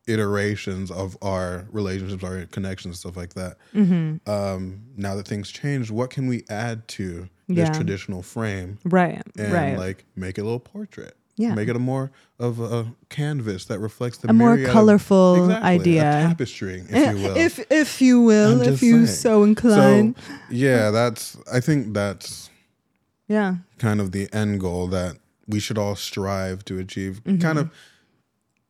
[0.06, 3.56] iterations of our relationships, our connections, stuff like that.
[3.74, 4.28] Mm-hmm.
[4.30, 7.72] Um, now that things changed, what can we add to this Yeah.
[7.72, 9.22] traditional frame right.
[9.38, 9.78] and right.
[9.78, 11.16] like make a little portrait?
[11.40, 11.54] Yeah.
[11.54, 15.44] make it a more of a canvas that reflects the A more myriad of- colorful
[15.46, 16.02] Exactly, idea.
[16.02, 17.36] a tapestry, if you will.
[17.36, 20.14] if if you will, if you so incline.
[20.14, 21.36] So yeah, that's.
[21.52, 22.50] I think that's
[23.28, 23.56] yeah.
[23.78, 25.16] kind of the end goal that
[25.46, 27.20] we should all strive to achieve.
[27.24, 27.40] Mm-hmm.
[27.40, 27.70] Kind of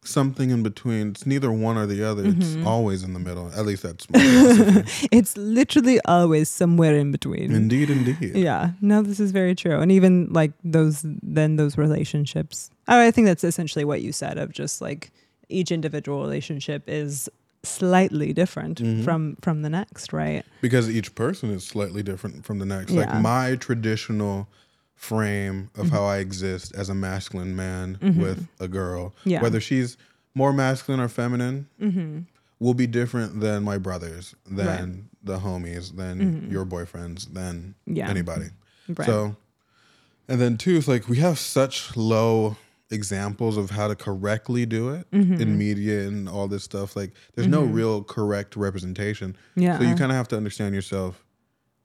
[0.02, 1.10] something in between.
[1.10, 2.24] It's neither one or the other.
[2.24, 2.40] Mm-hmm.
[2.58, 3.52] It's always in the middle.
[3.52, 4.18] At least that's my.
[5.12, 7.54] It's literally always somewhere in between.
[7.54, 8.34] indeed, indeed.
[8.36, 9.78] Yeah, no, this is very true.
[9.80, 12.70] And even like those, then those relationships.
[12.88, 15.10] I I think that's essentially what you said of just like
[15.48, 17.28] each individual relationship is
[17.62, 19.04] slightly different Mhm.
[19.04, 20.44] from from the next, right?
[20.62, 22.92] Because each person is slightly different from the next.
[22.92, 23.00] Yeah.
[23.00, 24.48] Like my traditional
[25.00, 25.94] frame of Mm-hmm.
[25.96, 29.40] how I exist as a masculine man with a girl, Yeah.
[29.40, 29.96] whether she's
[30.34, 32.18] more masculine or feminine, Mm-hmm.
[32.58, 37.96] will be different than my brothers, than the homies, than your boyfriends, than Mm-hmm.
[37.96, 38.10] Yeah.
[38.10, 38.48] anybody.
[38.88, 39.06] Right.
[39.06, 39.36] So,
[40.28, 42.56] and then two, it's like we have such low
[42.90, 45.40] examples of how to correctly do it Mm-hmm.
[45.40, 46.94] in media and all this stuff.
[46.94, 49.34] Like, there's no real correct representation.
[49.56, 49.78] Yeah.
[49.78, 51.24] So you kind of have to understand yourself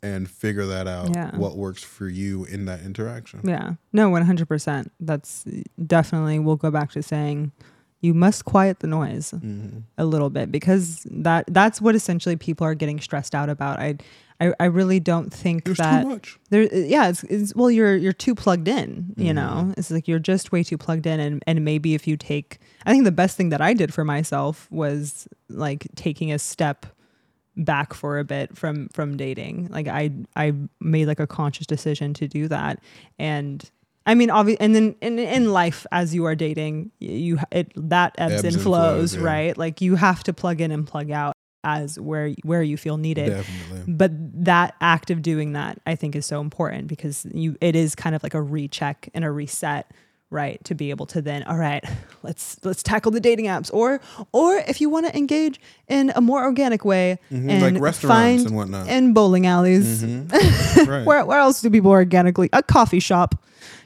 [0.06, 1.10] and figure that out.
[1.16, 1.36] Yeah.
[1.36, 3.42] What works for you in that interaction.
[3.44, 3.74] Yeah.
[3.92, 4.90] No, 100%.
[5.00, 5.46] That's
[5.86, 7.52] definitely, we'll go back to saying
[8.02, 9.80] you must quiet the noise Mm-hmm.
[9.98, 13.80] a little bit because that that's what essentially people are getting stressed out about.
[13.80, 13.98] I
[14.42, 16.38] I, I really don't think There's that too much.
[16.50, 19.36] there yeah, it's, it's well you're you're too plugged in, you Mm-hmm.
[19.36, 19.74] know.
[19.78, 22.92] It's like you're just way too plugged in and and maybe if you take I
[22.92, 26.86] think the best thing that I did for myself was like taking a step
[27.58, 32.14] back for a bit from from dating like i i made like a conscious decision
[32.14, 32.80] to do that
[33.18, 33.72] and
[34.06, 38.14] i mean obviously and then in, in life as you are dating you it that
[38.18, 39.22] ebbs, Ebbs and and flows, flows, yeah.
[39.22, 41.34] right like you have to plug in and plug out
[41.64, 43.94] as where where you feel needed Definitely.
[43.94, 44.12] but
[44.46, 48.16] that act of doing that i think is so important because you it is kind
[48.16, 49.92] of like a recheck and a reset
[50.32, 51.84] right to be able to then all right
[52.24, 54.02] let's let's tackle the dating apps or
[54.32, 58.08] or if you want to engage in a more organic way Mhm, and like restaurants
[58.44, 58.88] find and whatnot.
[58.88, 60.32] and bowling alleys Mhm.
[60.88, 61.06] right.
[61.06, 63.36] where, where else do people organically a coffee shop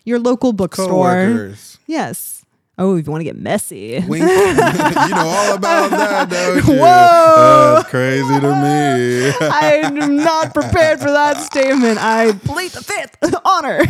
[0.06, 1.78] your local bookstore Coworkers.
[1.88, 2.39] yes
[2.80, 4.24] oh if you want to get messy Wink.
[4.28, 6.80] you know all about that, don't you?
[6.82, 7.76] Whoa.
[7.76, 9.32] That's crazy to me.
[9.52, 13.82] i'm not prepared for that statement i plead the fifth honor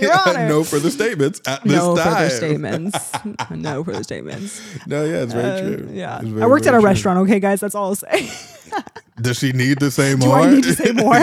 [0.00, 0.48] Your Honor.
[0.48, 2.14] no further statements at this no time.
[2.16, 3.12] further statements.
[3.50, 4.60] no further statements.
[4.86, 5.88] No, yeah, it's very Uh, true.
[5.92, 6.84] yeah, It's very, I worked at a true.
[6.86, 7.18] restaurant.
[7.20, 8.30] Okay, guys, that's all I'll say.
[9.20, 10.30] Does she need to say Do?
[10.32, 11.18] I need to say more?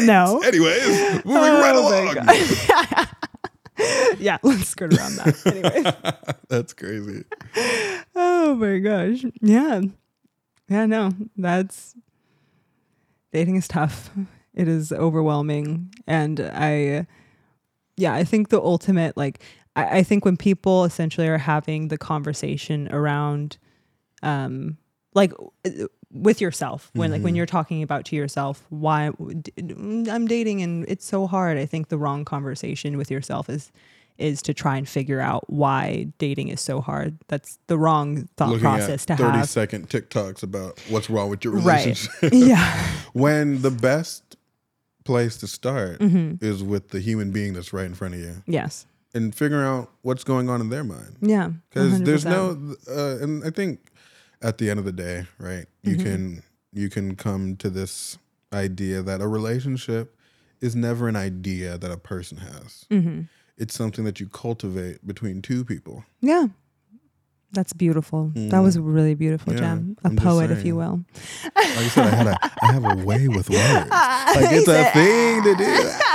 [0.00, 0.40] No.
[0.44, 3.06] Anyways, moving right Oh my along.
[4.18, 5.46] Yeah, let's skirt around that.
[5.46, 6.34] Anyway.
[6.48, 7.24] That's crazy.
[8.14, 9.24] Oh my gosh.
[9.40, 9.82] Yeah.
[10.68, 11.96] Yeah, no, that's
[13.32, 14.10] dating is tough.
[14.54, 15.92] It is overwhelming.
[16.06, 17.06] And I,
[17.96, 19.42] yeah, I think the ultimate, like,
[19.74, 23.58] I, I think when people essentially are having the conversation around,
[24.22, 24.76] um,
[25.14, 25.32] like,
[26.12, 27.36] with yourself when like when Mhm.
[27.36, 29.10] you're talking about to yourself why
[29.58, 33.70] i'm dating and it's so hard i think the wrong conversation with yourself is
[34.18, 37.16] is to try and figure out why dating is so hard.
[37.28, 39.48] That's the wrong thought Looking process to 30 have.
[39.48, 41.86] second TikToks about what's wrong with your Right.
[41.86, 42.30] relationship.
[42.34, 42.86] yeah.
[43.14, 44.36] when the best
[45.04, 46.44] place to start Mm-hmm.
[46.44, 48.84] is with the human being that's right in front of you Yes.
[49.14, 51.16] and figuring out what's going on in their mind.
[51.22, 51.52] Yeah.
[51.70, 53.78] because there's no uh, and i think
[54.42, 56.04] at the end of the day right you Mm-hmm.
[56.04, 58.18] can you can come to this
[58.52, 60.16] idea that a relationship
[60.60, 63.22] is never an idea that a person has Mm-hmm.
[63.58, 66.46] it's something that you cultivate between two people Yeah.
[67.52, 68.30] That's beautiful.
[68.36, 69.96] That was a really beautiful, Yeah, Jem.
[70.04, 71.04] A I'm poet, if you will.
[71.56, 73.90] like i said i had a i have a way with words
[74.36, 75.64] like it's a thing to do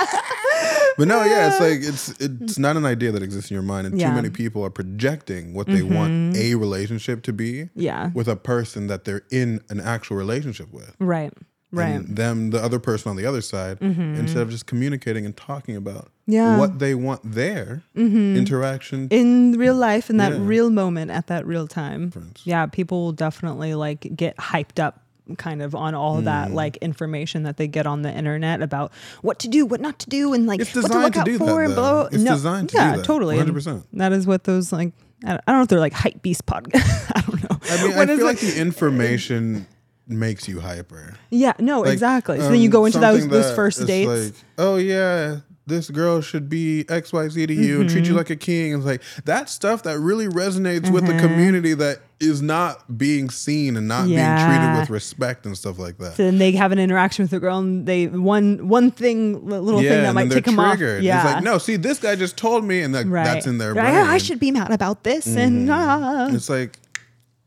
[0.97, 3.87] but no yeah it's like it's it's not an idea that exists in your mind
[3.87, 4.09] and Yeah.
[4.09, 8.11] too many people are projecting what they want a relationship to be Yeah.
[8.13, 10.95] with a person that they're in an actual relationship with.
[10.99, 11.33] Right.
[11.71, 11.95] Right.
[11.95, 12.07] Mm-hmm.
[12.07, 15.75] And them, the other person on the other side, instead of just communicating and talking
[15.75, 16.49] about Yeah.
[16.51, 16.59] Mm-hmm.
[16.59, 19.07] what they want their interaction.
[19.11, 20.39] in real life in that Yeah.
[20.41, 22.41] real moment at that real time Difference.
[22.45, 25.01] yeah people will definitely like get hyped up
[25.37, 26.53] kind of on all that Mm.
[26.53, 30.09] like information that they get on the internet about what to do what not to
[30.09, 32.01] do and like It's what to look to out do that, for and blah.
[32.11, 33.83] It's no, designed to do yeah totally 100%.
[33.93, 34.93] that is what those like
[35.25, 38.09] i don't know if they're like hype beast podcast i don't know I mean, What
[38.09, 38.29] I feel it?
[38.29, 39.65] like the information
[40.07, 41.15] makes you hyper.
[41.31, 44.33] yeah no Like, exactly so then you um, go into those those first dates Like,
[44.59, 45.37] oh yeah,
[45.67, 47.95] this girl should be X Y Z to you and Mm-hmm.
[47.95, 48.73] treat you like a king.
[48.75, 51.19] It's like that stuff that really resonates with the Mm-hmm.
[51.27, 55.97] community that is not being seen and not being treated with respect and stuff like
[55.97, 56.15] that.
[56.15, 60.03] then they have an interaction with the girl and they one one thing little thing
[60.03, 62.81] that might take them off yeah It's like, no, see, this guy just told me,
[62.81, 63.85] and like, right that's in their brain.
[63.87, 66.27] "Oh, i should be mad about this and ah.
[66.31, 66.79] It's like,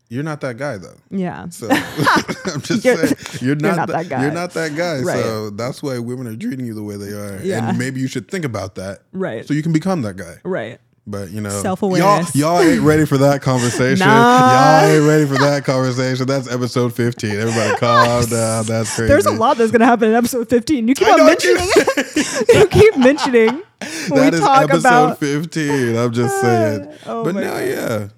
[0.08, 0.96] you're not that guy, though.
[1.10, 4.22] yeah So I'm just You're- saying, you're not, not tha- that guy.
[4.22, 5.00] You're not that guy.
[5.00, 5.22] Right.
[5.22, 7.40] So that's why women are treating you the way they are.
[7.42, 7.68] Yeah.
[7.68, 9.00] And maybe you should think about that.
[9.12, 9.46] Right.
[9.46, 10.36] So you can become that guy.
[10.44, 12.34] right But you know, Self-awareness.
[12.34, 13.98] Y'all, y'all ain't ready for that conversation.
[14.06, 14.80] Nah.
[14.82, 16.26] Y'all ain't ready for that conversation.
[16.26, 17.30] That's episode 15.
[17.30, 18.64] Everybody calm down.
[18.66, 19.08] That's crazy.
[19.08, 20.88] There's a lot that's gonna happen in episode 15.
[20.88, 21.66] You keep on mentioning
[22.54, 25.96] you keep mentioning That we is talk episode about 15.
[25.96, 26.94] I'm just uh, saying.
[27.06, 27.58] oh but my no, God.
[27.68, 28.08] yeah.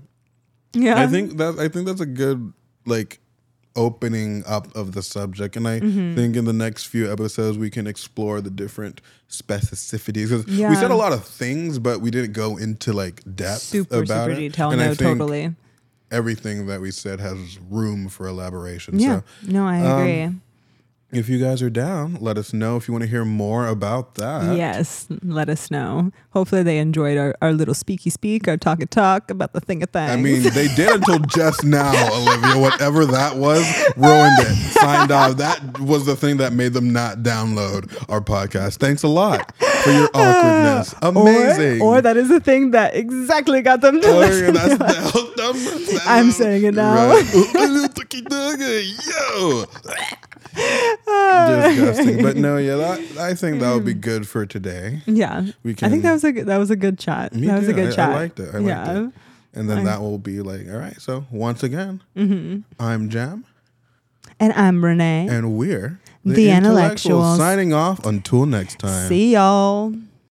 [0.73, 1.01] Yeah.
[1.01, 2.53] I think that I think that's a good
[2.87, 3.21] like
[3.77, 6.15] opening up of the subject, and I Mm-hmm.
[6.17, 10.91] think in the next few episodes we can explore the different specificities because we said
[10.91, 14.37] a lot of things, but we didn't go into like depth super about super it.
[14.37, 14.71] detail.
[14.71, 15.55] And I No, think totally.
[16.11, 18.99] Everything that we said has room for elaboration.
[18.99, 19.21] Yeah.
[19.21, 20.41] So no, I um, agree.
[21.13, 24.15] If you guys are down, let us know if you want to hear more about
[24.17, 24.57] that.
[24.57, 26.13] yes, let us know.
[26.31, 29.83] Hopefully they enjoyed our, our little speaky speak, our talk and talk about the thing
[29.83, 30.11] of things.
[30.11, 32.59] I mean, they did until just now, Olivia.
[32.61, 33.63] Whatever that was,
[33.97, 34.55] ruined it.
[34.73, 35.37] Signed off.
[35.39, 38.77] That was the thing that made them not download our podcast.
[38.79, 40.95] Thanks a lot for your awkwardness.
[41.03, 41.83] Amazing.
[41.83, 44.55] Or, or that is the thing that exactly got them to Oh, yeah, listen.
[44.55, 44.79] that's
[45.91, 47.09] to I'm saying it now.
[47.11, 47.35] Right.
[47.35, 49.65] Ooh, Tucky Duggy, Yo.
[51.07, 52.23] Disgusting.
[52.23, 55.01] But no, yeah, that, I think that would be good for today.
[55.07, 57.35] Yeah, We can, I think that was a good, that was a good chat.
[57.35, 58.49] Me that was a good I- I liked it.
[58.55, 59.07] I liked yeah.
[59.07, 59.13] it.
[59.55, 62.61] And then I- that will be like, all right, so once again, Mm-hmm.
[62.83, 63.45] I'm Jem.
[64.39, 65.29] And I'm Renee.
[65.29, 67.37] And we're The Intellectuals.
[67.39, 69.09] Signing off until next time.
[69.09, 69.93] See y'all.